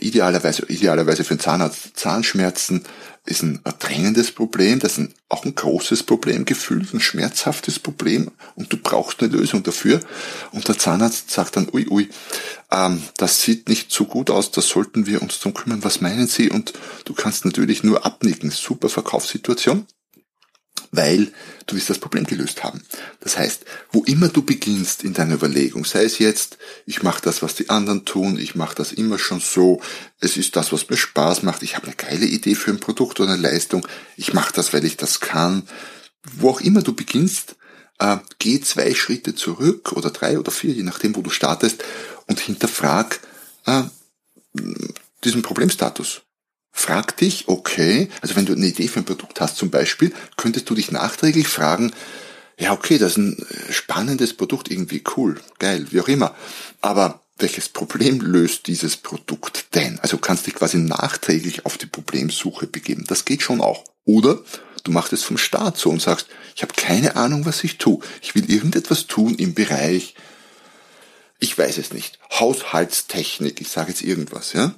idealerweise, 0.00 0.66
idealerweise 0.66 1.24
für 1.24 1.34
den 1.34 1.40
Zahnarzt 1.40 1.96
Zahnschmerzen 1.96 2.84
ist 3.24 3.42
ein 3.42 3.60
drängendes 3.78 4.32
Problem, 4.32 4.78
das 4.78 4.92
ist 4.92 4.98
ein, 4.98 5.14
auch 5.28 5.44
ein 5.44 5.54
großes 5.54 6.02
Problem, 6.02 6.44
gefühlt 6.44 6.92
ein 6.92 7.00
schmerzhaftes 7.00 7.78
Problem 7.78 8.30
und 8.56 8.72
du 8.72 8.76
brauchst 8.76 9.22
eine 9.22 9.32
Lösung 9.32 9.62
dafür. 9.62 10.00
Und 10.52 10.66
der 10.68 10.78
Zahnarzt 10.78 11.30
sagt 11.30 11.56
dann, 11.56 11.68
ui, 11.72 11.86
ui, 11.88 12.08
ähm, 12.70 13.02
das 13.16 13.42
sieht 13.42 13.68
nicht 13.68 13.92
so 13.92 14.06
gut 14.06 14.30
aus, 14.30 14.50
da 14.50 14.60
sollten 14.60 15.06
wir 15.06 15.22
uns 15.22 15.38
drum 15.38 15.54
kümmern, 15.54 15.84
was 15.84 16.00
meinen 16.00 16.26
Sie? 16.26 16.50
Und 16.50 16.72
du 17.04 17.12
kannst 17.14 17.44
natürlich 17.44 17.82
nur 17.82 18.04
abnicken. 18.04 18.50
Super 18.50 18.88
Verkaufssituation 18.88 19.86
weil 20.92 21.32
du 21.66 21.76
wirst 21.76 21.90
das 21.90 21.98
Problem 21.98 22.24
gelöst 22.24 22.64
haben. 22.64 22.82
Das 23.20 23.38
heißt, 23.38 23.64
wo 23.92 24.02
immer 24.04 24.28
du 24.28 24.42
beginnst 24.42 25.04
in 25.04 25.12
deiner 25.12 25.34
Überlegung, 25.34 25.84
sei 25.84 26.04
es 26.04 26.18
jetzt, 26.18 26.58
ich 26.84 27.02
mache 27.02 27.22
das, 27.22 27.42
was 27.42 27.54
die 27.54 27.70
anderen 27.70 28.04
tun, 28.04 28.38
ich 28.38 28.54
mache 28.54 28.74
das 28.74 28.92
immer 28.92 29.18
schon 29.18 29.40
so, 29.40 29.80
es 30.18 30.36
ist 30.36 30.56
das, 30.56 30.72
was 30.72 30.90
mir 30.90 30.96
Spaß 30.96 31.42
macht, 31.42 31.62
ich 31.62 31.76
habe 31.76 31.86
eine 31.86 31.96
geile 31.96 32.26
Idee 32.26 32.54
für 32.54 32.70
ein 32.70 32.80
Produkt 32.80 33.20
oder 33.20 33.32
eine 33.32 33.42
Leistung, 33.42 33.86
ich 34.16 34.34
mache 34.34 34.52
das, 34.52 34.72
weil 34.72 34.84
ich 34.84 34.96
das 34.96 35.20
kann, 35.20 35.68
wo 36.34 36.50
auch 36.50 36.60
immer 36.60 36.82
du 36.82 36.92
beginnst, 36.92 37.56
äh, 37.98 38.16
geh 38.38 38.60
zwei 38.60 38.94
Schritte 38.94 39.34
zurück 39.34 39.92
oder 39.92 40.10
drei 40.10 40.38
oder 40.38 40.50
vier, 40.50 40.72
je 40.72 40.82
nachdem, 40.82 41.14
wo 41.14 41.22
du 41.22 41.30
startest 41.30 41.84
und 42.26 42.40
hinterfrag 42.40 43.20
äh, 43.66 43.82
diesen 45.22 45.42
Problemstatus. 45.42 46.22
Frag 46.72 47.16
dich, 47.16 47.48
okay, 47.48 48.08
also 48.20 48.36
wenn 48.36 48.46
du 48.46 48.52
eine 48.52 48.66
Idee 48.66 48.88
für 48.88 49.00
ein 49.00 49.04
Produkt 49.04 49.40
hast 49.40 49.56
zum 49.56 49.70
Beispiel, 49.70 50.12
könntest 50.36 50.70
du 50.70 50.74
dich 50.74 50.90
nachträglich 50.90 51.48
fragen, 51.48 51.92
ja 52.58 52.72
okay, 52.72 52.98
das 52.98 53.12
ist 53.12 53.18
ein 53.18 53.38
äh, 53.38 53.72
spannendes 53.72 54.34
Produkt, 54.34 54.70
irgendwie 54.70 55.02
cool, 55.16 55.40
geil, 55.58 55.86
wie 55.90 56.00
auch 56.00 56.08
immer. 56.08 56.34
Aber 56.80 57.20
welches 57.38 57.68
Problem 57.68 58.20
löst 58.20 58.66
dieses 58.66 58.96
Produkt 58.96 59.74
denn? 59.74 59.98
Also 60.00 60.18
kannst 60.18 60.46
dich 60.46 60.54
quasi 60.54 60.78
nachträglich 60.78 61.64
auf 61.66 61.78
die 61.78 61.86
Problemsuche 61.86 62.66
begeben. 62.66 63.04
Das 63.06 63.24
geht 63.24 63.42
schon 63.42 63.60
auch. 63.60 63.84
Oder 64.04 64.38
du 64.84 64.92
machst 64.92 65.12
es 65.12 65.22
vom 65.22 65.38
Start 65.38 65.78
so 65.78 65.90
und 65.90 66.02
sagst, 66.02 66.26
ich 66.54 66.62
habe 66.62 66.74
keine 66.74 67.16
Ahnung, 67.16 67.46
was 67.46 67.64
ich 67.64 67.78
tue. 67.78 68.00
Ich 68.20 68.34
will 68.34 68.50
irgendetwas 68.50 69.06
tun 69.06 69.34
im 69.34 69.54
Bereich, 69.54 70.14
ich 71.38 71.56
weiß 71.56 71.78
es 71.78 71.92
nicht, 71.92 72.18
Haushaltstechnik, 72.30 73.60
ich 73.60 73.68
sage 73.68 73.90
jetzt 73.90 74.02
irgendwas, 74.02 74.52
ja 74.52 74.74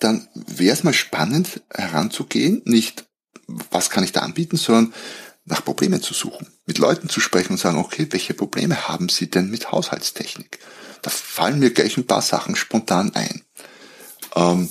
dann 0.00 0.28
wäre 0.34 0.74
es 0.74 0.84
mal 0.84 0.92
spannend 0.92 1.62
heranzugehen, 1.70 2.62
nicht 2.64 3.06
was 3.70 3.90
kann 3.90 4.04
ich 4.04 4.12
da 4.12 4.20
anbieten, 4.20 4.56
sondern 4.56 4.94
nach 5.44 5.64
Problemen 5.64 6.02
zu 6.02 6.14
suchen, 6.14 6.46
mit 6.66 6.78
Leuten 6.78 7.08
zu 7.08 7.20
sprechen 7.20 7.52
und 7.52 7.58
sagen, 7.58 7.78
okay, 7.78 8.06
welche 8.10 8.34
Probleme 8.34 8.88
haben 8.88 9.08
Sie 9.08 9.28
denn 9.28 9.50
mit 9.50 9.72
Haushaltstechnik? 9.72 10.58
Da 11.02 11.10
fallen 11.10 11.58
mir 11.58 11.70
gleich 11.70 11.96
ein 11.96 12.06
paar 12.06 12.22
Sachen 12.22 12.56
spontan 12.56 13.14
ein. 13.14 13.42
Ähm, 14.36 14.68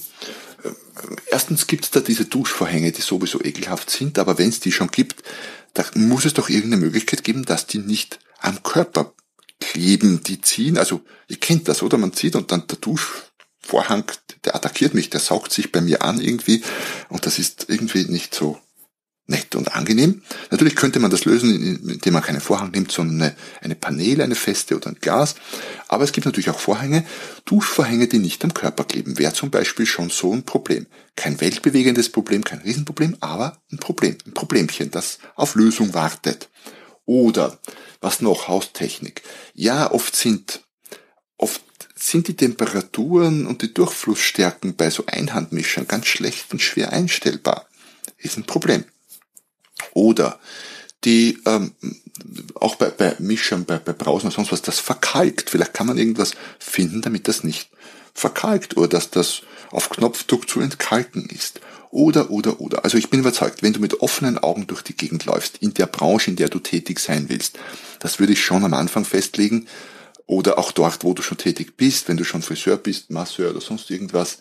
äh, 0.63 0.69
erstens 1.31 1.67
gibt 1.67 1.85
es 1.85 1.91
da 1.91 1.99
diese 1.99 2.25
Duschvorhänge, 2.25 2.91
die 2.91 3.01
sowieso 3.01 3.43
ekelhaft 3.43 3.89
sind, 3.89 4.19
aber 4.19 4.37
wenn 4.37 4.49
es 4.49 4.59
die 4.59 4.71
schon 4.71 4.91
gibt, 4.91 5.23
da 5.73 5.83
muss 5.95 6.25
es 6.25 6.33
doch 6.33 6.49
irgendeine 6.49 6.83
Möglichkeit 6.83 7.23
geben, 7.23 7.45
dass 7.45 7.67
die 7.67 7.79
nicht 7.79 8.19
am 8.39 8.63
Körper 8.63 9.13
kleben, 9.59 10.23
die 10.23 10.39
ziehen. 10.41 10.77
Also 10.77 11.01
ihr 11.27 11.37
kennt 11.37 11.67
das, 11.67 11.83
oder? 11.83 11.97
Man 11.97 12.13
zieht 12.13 12.35
und 12.35 12.51
dann 12.51 12.67
der 12.67 12.77
Dusch 12.77 13.28
Vorhang, 13.59 14.05
der 14.45 14.55
attackiert 14.55 14.93
mich, 14.93 15.09
der 15.09 15.19
saugt 15.19 15.51
sich 15.51 15.71
bei 15.71 15.81
mir 15.81 16.01
an 16.03 16.19
irgendwie 16.19 16.63
und 17.09 17.25
das 17.25 17.39
ist 17.39 17.65
irgendwie 17.67 18.05
nicht 18.05 18.33
so 18.33 18.59
nett 19.29 19.55
und 19.55 19.75
angenehm. 19.75 20.23
Natürlich 20.49 20.75
könnte 20.75 20.99
man 20.99 21.11
das 21.11 21.25
lösen, 21.25 21.79
indem 21.87 22.13
man 22.13 22.23
keinen 22.23 22.41
Vorhang 22.41 22.71
nimmt, 22.71 22.91
sondern 22.91 23.21
eine, 23.21 23.35
eine 23.61 23.75
Paneele, 23.75 24.23
eine 24.23 24.35
feste 24.35 24.75
oder 24.75 24.87
ein 24.87 24.97
Glas. 24.99 25.35
Aber 25.87 26.03
es 26.03 26.11
gibt 26.11 26.25
natürlich 26.25 26.49
auch 26.49 26.59
Vorhänge, 26.59 27.05
Duschvorhänge, 27.45 28.07
die 28.07 28.17
nicht 28.17 28.43
am 28.43 28.53
Körper 28.53 28.83
kleben. 28.83 29.17
Wäre 29.19 29.33
zum 29.33 29.51
Beispiel 29.51 29.85
schon 29.85 30.09
so 30.09 30.33
ein 30.33 30.43
Problem. 30.43 30.87
Kein 31.15 31.39
weltbewegendes 31.39 32.11
Problem, 32.11 32.43
kein 32.43 32.59
Riesenproblem, 32.59 33.17
aber 33.19 33.61
ein 33.71 33.77
Problem, 33.77 34.17
ein 34.25 34.33
Problemchen, 34.33 34.89
das 34.91 35.19
auf 35.35 35.55
Lösung 35.55 35.93
wartet. 35.93 36.49
Oder, 37.05 37.59
was 38.01 38.21
noch, 38.21 38.47
Haustechnik. 38.47 39.21
Ja, 39.53 39.91
oft 39.91 40.15
sind, 40.15 40.61
oft 41.37 41.61
sind 41.99 42.27
die 42.27 42.35
Temperaturen 42.35 43.45
und 43.45 43.61
die 43.61 43.73
Durchflussstärken 43.73 44.75
bei 44.75 44.89
so 44.89 45.05
Einhandmischern 45.05 45.87
ganz 45.87 46.07
schlecht 46.07 46.51
und 46.51 46.61
schwer 46.61 46.93
einstellbar. 46.93 47.67
Ist 48.17 48.37
ein 48.37 48.45
Problem. 48.45 48.85
Oder 49.93 50.39
die 51.03 51.39
ähm, 51.45 51.73
auch 52.55 52.75
bei, 52.75 52.89
bei 52.89 53.15
Mischern, 53.19 53.65
bei, 53.65 53.77
bei 53.77 53.93
Brausen 53.93 54.27
und 54.27 54.33
sonst 54.33 54.51
was, 54.51 54.61
das 54.61 54.79
verkalkt. 54.79 55.49
Vielleicht 55.49 55.73
kann 55.73 55.87
man 55.87 55.97
irgendwas 55.97 56.33
finden, 56.59 57.01
damit 57.01 57.27
das 57.27 57.43
nicht 57.43 57.69
verkalkt 58.13 58.77
oder 58.77 58.87
dass 58.87 59.09
das 59.09 59.41
auf 59.71 59.89
Knopfdruck 59.89 60.49
zu 60.49 60.59
entkalken 60.59 61.29
ist. 61.29 61.61
Oder, 61.91 62.29
oder, 62.29 62.61
oder. 62.61 62.83
Also 62.83 62.97
ich 62.97 63.09
bin 63.09 63.21
überzeugt, 63.21 63.63
wenn 63.63 63.73
du 63.73 63.79
mit 63.79 64.01
offenen 64.01 64.37
Augen 64.37 64.67
durch 64.67 64.83
die 64.83 64.95
Gegend 64.95 65.25
läufst, 65.25 65.57
in 65.57 65.73
der 65.73 65.87
Branche, 65.87 66.29
in 66.29 66.35
der 66.35 66.49
du 66.49 66.59
tätig 66.59 66.99
sein 66.99 67.29
willst, 67.29 67.57
das 67.99 68.19
würde 68.19 68.33
ich 68.33 68.43
schon 68.43 68.63
am 68.63 68.73
Anfang 68.73 69.05
festlegen, 69.05 69.67
oder 70.29 70.59
auch 70.59 70.71
dort, 70.71 71.03
wo 71.03 71.15
du 71.15 71.23
schon 71.23 71.39
tätig 71.39 71.75
bist, 71.75 72.07
wenn 72.07 72.17
du 72.17 72.23
schon 72.23 72.43
Friseur 72.43 72.77
bist, 72.77 73.09
Masseur 73.09 73.49
oder 73.49 73.61
sonst 73.61 73.89
irgendwas, 73.89 74.37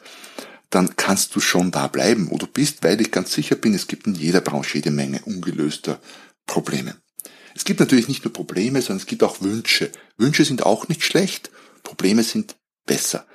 dann 0.69 0.97
kannst 0.97 1.35
du 1.35 1.41
schon 1.41 1.71
da 1.71 1.87
bleiben, 1.87 2.31
wo 2.31 2.37
du 2.37 2.47
bist, 2.47 2.85
weil 2.85 3.01
ich 3.01 3.11
ganz 3.11 3.33
sicher 3.33 3.57
bin, 3.57 3.73
es 3.73 3.87
gibt 3.87 4.07
in 4.07 4.15
jeder 4.15 4.43
Branche 4.43 4.77
jede 4.77 4.91
Menge 4.91 5.23
ungelöster 5.25 5.99
Probleme. 6.45 6.97
Es 7.55 7.65
gibt 7.65 7.81
natürlich 7.81 8.07
nicht 8.07 8.23
nur 8.23 8.35
Probleme, 8.35 8.83
sondern 8.83 8.99
es 8.99 9.07
gibt 9.07 9.23
auch 9.23 9.41
Wünsche. 9.41 9.91
Wünsche 10.19 10.45
sind 10.45 10.67
auch 10.67 10.89
nicht 10.89 11.05
schlecht, 11.05 11.51
Probleme 11.85 12.23
sind 12.23 12.57
besser. 12.85 13.27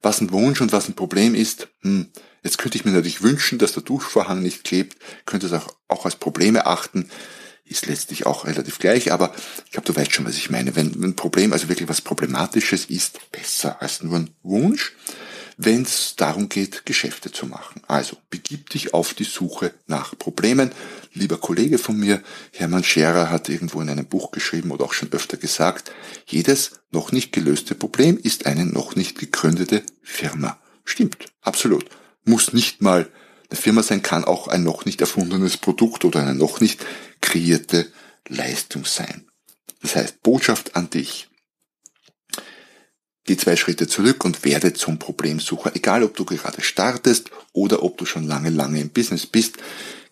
Was 0.00 0.20
ein 0.20 0.30
Wunsch 0.30 0.60
und 0.60 0.70
was 0.70 0.88
ein 0.88 0.94
Problem 0.94 1.34
ist, 1.34 1.66
hm, 1.80 2.06
jetzt 2.44 2.58
könnte 2.58 2.78
ich 2.78 2.84
mir 2.84 2.92
natürlich 2.92 3.22
wünschen, 3.22 3.58
dass 3.58 3.72
der 3.72 3.82
Duschvorhang 3.82 4.44
nicht 4.44 4.62
klebt, 4.62 4.96
könnte 5.26 5.46
es 5.46 5.52
auch, 5.52 5.74
auch 5.88 6.04
als 6.04 6.14
Probleme 6.14 6.66
achten 6.66 7.10
ist 7.66 7.86
letztlich 7.86 8.26
auch 8.26 8.46
relativ 8.46 8.78
gleich, 8.78 9.12
aber 9.12 9.34
ich 9.64 9.72
glaube, 9.72 9.86
du 9.86 9.96
weißt 9.96 10.12
schon, 10.12 10.26
was 10.26 10.36
ich 10.36 10.50
meine. 10.50 10.76
Wenn 10.76 11.02
ein 11.02 11.16
Problem, 11.16 11.52
also 11.52 11.68
wirklich 11.68 11.88
was 11.88 12.00
Problematisches 12.00 12.86
ist, 12.86 13.30
besser 13.32 13.82
als 13.82 14.02
nur 14.02 14.16
ein 14.16 14.30
Wunsch, 14.42 14.92
wenn 15.58 15.82
es 15.82 16.16
darum 16.16 16.48
geht, 16.48 16.84
Geschäfte 16.84 17.32
zu 17.32 17.46
machen. 17.46 17.80
Also 17.88 18.16
begib 18.28 18.70
dich 18.70 18.92
auf 18.92 19.14
die 19.14 19.24
Suche 19.24 19.72
nach 19.86 20.16
Problemen. 20.18 20.70
Lieber 21.14 21.38
Kollege 21.38 21.78
von 21.78 21.98
mir, 21.98 22.22
Hermann 22.52 22.84
Scherer, 22.84 23.30
hat 23.30 23.48
irgendwo 23.48 23.80
in 23.80 23.88
einem 23.88 24.06
Buch 24.06 24.32
geschrieben 24.32 24.70
oder 24.70 24.84
auch 24.84 24.92
schon 24.92 25.12
öfter 25.12 25.38
gesagt, 25.38 25.92
jedes 26.26 26.72
noch 26.90 27.10
nicht 27.10 27.32
gelöste 27.32 27.74
Problem 27.74 28.18
ist 28.22 28.46
eine 28.46 28.66
noch 28.66 28.96
nicht 28.96 29.18
gegründete 29.18 29.82
Firma. 30.02 30.58
Stimmt, 30.84 31.24
absolut. 31.40 31.86
Muss 32.24 32.52
nicht 32.52 32.82
mal 32.82 33.08
eine 33.50 33.58
Firma 33.58 33.82
sein, 33.82 34.02
kann 34.02 34.24
auch 34.24 34.48
ein 34.48 34.64
noch 34.64 34.84
nicht 34.84 35.00
erfundenes 35.00 35.56
Produkt 35.56 36.04
oder 36.04 36.20
eine 36.20 36.34
noch 36.34 36.60
nicht 36.60 36.84
kreierte 37.20 37.90
Leistung 38.28 38.84
sein. 38.84 39.26
Das 39.82 39.96
heißt, 39.96 40.22
Botschaft 40.22 40.74
an 40.74 40.90
dich. 40.90 41.28
Geh 43.24 43.36
zwei 43.36 43.56
Schritte 43.56 43.88
zurück 43.88 44.24
und 44.24 44.44
werde 44.44 44.72
zum 44.72 45.00
Problemsucher. 45.00 45.74
Egal, 45.74 46.04
ob 46.04 46.16
du 46.16 46.24
gerade 46.24 46.62
startest 46.62 47.30
oder 47.52 47.82
ob 47.82 47.98
du 47.98 48.06
schon 48.06 48.24
lange, 48.24 48.50
lange 48.50 48.80
im 48.80 48.90
Business 48.90 49.26
bist. 49.26 49.56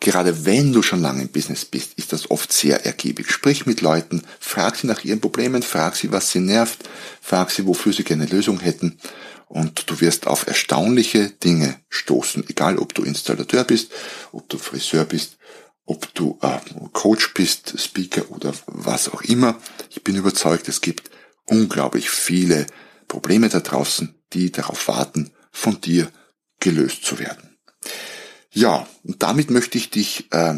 Gerade 0.01 0.45
wenn 0.45 0.73
du 0.73 0.83
schon 0.83 1.01
lange 1.01 1.23
im 1.23 1.29
Business 1.29 1.65
bist, 1.65 1.95
ist 1.97 2.13
das 2.13 2.31
oft 2.31 2.53
sehr 2.53 2.85
ergiebig. 2.85 3.31
Sprich 3.31 3.67
mit 3.67 3.81
Leuten, 3.81 4.23
frag 4.41 4.77
sie 4.77 4.89
nach 4.89 5.05
ihren 5.05 5.21
Problemen, 5.21 5.63
frag 5.63 5.95
sie, 5.95 6.11
was 6.11 6.33
sie 6.33 6.41
nervt, 6.41 6.81
frag 7.23 7.53
sie, 7.53 7.67
wofür 7.67 7.93
sie 7.93 8.03
gerne 8.03 8.27
Lösung 8.27 8.59
hätten. 8.59 8.99
Und 9.55 9.89
du 9.89 10.01
wirst 10.01 10.27
auf 10.27 10.47
erstaunliche 10.47 11.31
Dinge 11.31 11.81
stoßen. 11.89 12.45
Egal, 12.49 12.77
ob 12.79 12.93
du 12.93 13.05
Installateur 13.05 13.65
bist, 13.65 13.93
ob 14.33 14.49
du 14.49 14.59
Friseur 14.59 15.05
bist 15.05 15.39
ob 15.87 16.13
du 16.15 16.39
äh, 16.43 16.59
Coach 16.93 17.35
bist, 17.35 17.79
Speaker 17.79 18.31
oder 18.31 18.55
was 18.67 19.09
auch 19.09 19.23
immer. 19.23 19.59
Ich 19.91 20.03
bin 20.03 20.17
überzeugt, 20.17 20.69
es 20.69 20.81
gibt 20.81 21.11
unglaublich 21.47 22.11
viele 22.11 22.67
Probleme 23.09 23.49
da 23.49 23.61
draußen, 23.61 24.15
die 24.33 24.51
darauf 24.51 24.89
warten, 24.89 25.31
von 25.53 25.81
dir 25.81 26.11
gelöst 26.61 27.05
zu 27.05 27.19
werden. 27.19 27.57
Ja, 28.51 28.87
und 29.03 29.23
damit 29.23 29.51
möchte 29.51 29.77
ich 29.77 29.91
dich 29.91 30.33
äh, 30.33 30.55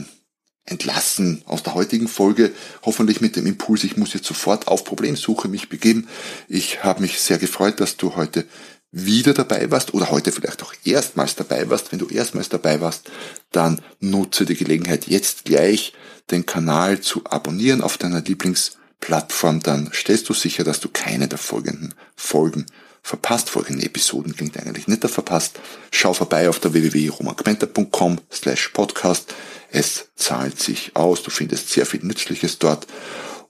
entlassen 0.65 1.43
aus 1.47 1.63
der 1.63 1.75
heutigen 1.75 2.09
Folge, 2.09 2.53
hoffentlich 2.83 3.21
mit 3.21 3.37
dem 3.37 3.47
Impuls, 3.47 3.85
ich 3.85 3.97
muss 3.97 4.15
jetzt 4.15 4.27
sofort 4.27 4.69
auf 4.69 4.85
Problemsuche 4.85 5.49
mich 5.49 5.69
begeben. 5.69 6.09
Ich 6.49 6.85
habe 6.85 7.01
mich 7.01 7.21
sehr 7.21 7.39
gefreut, 7.39 7.81
dass 7.81 7.97
du 7.97 8.17
heute 8.17 8.47
wieder 8.93 9.35
dabei 9.35 9.71
warst 9.71 9.95
oder 9.95 10.11
heute 10.11 10.33
vielleicht 10.33 10.63
auch 10.63 10.73
erstmals 10.85 11.35
dabei 11.37 11.69
warst. 11.69 11.93
Wenn 11.93 11.99
du 11.99 12.09
erstmals 12.09 12.49
dabei 12.49 12.81
warst, 12.81 13.11
dann 13.53 13.81
nutze 14.01 14.45
die 14.45 14.57
Gelegenheit 14.57 15.07
jetzt 15.07 15.45
gleich 15.45 15.93
den 16.31 16.47
Kanal 16.47 17.01
zu 17.01 17.23
abonnieren 17.25 17.83
auf 17.83 17.99
deiner 17.99 18.21
Lieblingsplattform. 18.21 19.61
Dann 19.61 19.91
stellst 19.93 20.29
du 20.29 20.35
sicher, 20.35 20.65
dass 20.65 20.81
du 20.81 20.89
keine 20.89 21.29
der 21.29 21.39
folgenden 21.39 21.95
Folgen 22.15 22.67
verpasst. 23.03 23.51
Folgende 23.51 23.85
Episoden 23.85 24.35
klingt 24.35 24.59
eigentlich 24.59 24.89
nicht 24.89 25.09
verpasst. 25.09 25.61
Schau 25.91 26.13
vorbei 26.13 26.49
auf 26.49 26.59
der 26.59 26.73
www.romangmenta.com 26.73 28.21
slash 28.33 28.69
podcast. 28.71 29.35
Es 29.71 30.09
zahlt 30.17 30.61
sich 30.61 30.97
aus. 30.97 31.23
Du 31.23 31.31
findest 31.31 31.71
sehr 31.71 31.87
viel 31.87 32.05
Nützliches 32.05 32.59
dort. 32.59 32.87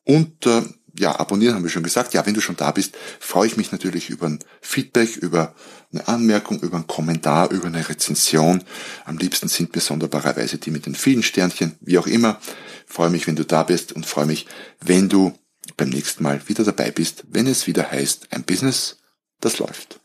Und 0.04 0.46
äh, 0.46 0.62
ja, 0.98 1.18
abonnieren 1.18 1.54
haben 1.54 1.62
wir 1.62 1.70
schon 1.70 1.82
gesagt. 1.82 2.14
Ja, 2.14 2.24
wenn 2.26 2.34
du 2.34 2.40
schon 2.40 2.56
da 2.56 2.70
bist, 2.70 2.96
freue 3.20 3.46
ich 3.46 3.56
mich 3.56 3.72
natürlich 3.72 4.10
über 4.10 4.26
ein 4.26 4.38
Feedback, 4.60 5.16
über 5.16 5.54
eine 5.92 6.08
Anmerkung, 6.08 6.60
über 6.60 6.76
einen 6.76 6.86
Kommentar, 6.86 7.50
über 7.50 7.66
eine 7.66 7.88
Rezension. 7.88 8.64
Am 9.04 9.18
liebsten 9.18 9.48
sind 9.48 9.74
mir 9.74 9.80
sonderbarerweise 9.80 10.58
die 10.58 10.70
mit 10.70 10.86
den 10.86 10.94
vielen 10.94 11.22
Sternchen, 11.22 11.76
wie 11.80 11.98
auch 11.98 12.06
immer. 12.06 12.40
freue 12.86 13.10
mich, 13.10 13.26
wenn 13.26 13.36
du 13.36 13.44
da 13.44 13.62
bist 13.62 13.92
und 13.92 14.06
freue 14.06 14.26
mich, 14.26 14.46
wenn 14.80 15.08
du 15.08 15.32
beim 15.76 15.90
nächsten 15.90 16.22
Mal 16.22 16.40
wieder 16.46 16.64
dabei 16.64 16.90
bist, 16.90 17.24
wenn 17.30 17.46
es 17.46 17.66
wieder 17.66 17.90
heißt, 17.90 18.28
ein 18.30 18.44
Business, 18.44 18.98
das 19.40 19.58
läuft. 19.58 20.00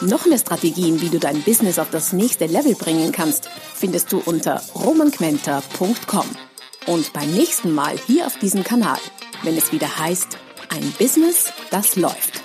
Noch 0.00 0.26
mehr 0.26 0.38
Strategien, 0.38 1.00
wie 1.00 1.10
du 1.10 1.20
dein 1.20 1.42
Business 1.42 1.78
auf 1.78 1.90
das 1.90 2.12
nächste 2.12 2.46
Level 2.46 2.74
bringen 2.74 3.12
kannst, 3.12 3.48
findest 3.74 4.10
du 4.10 4.18
unter 4.18 4.60
romanquenter.com. 4.74 6.51
Und 6.86 7.12
beim 7.12 7.30
nächsten 7.32 7.74
Mal 7.74 7.96
hier 8.06 8.26
auf 8.26 8.38
diesem 8.38 8.64
Kanal, 8.64 8.98
wenn 9.42 9.56
es 9.56 9.72
wieder 9.72 9.98
heißt, 9.98 10.36
ein 10.68 10.92
Business, 10.98 11.52
das 11.70 11.96
läuft. 11.96 12.41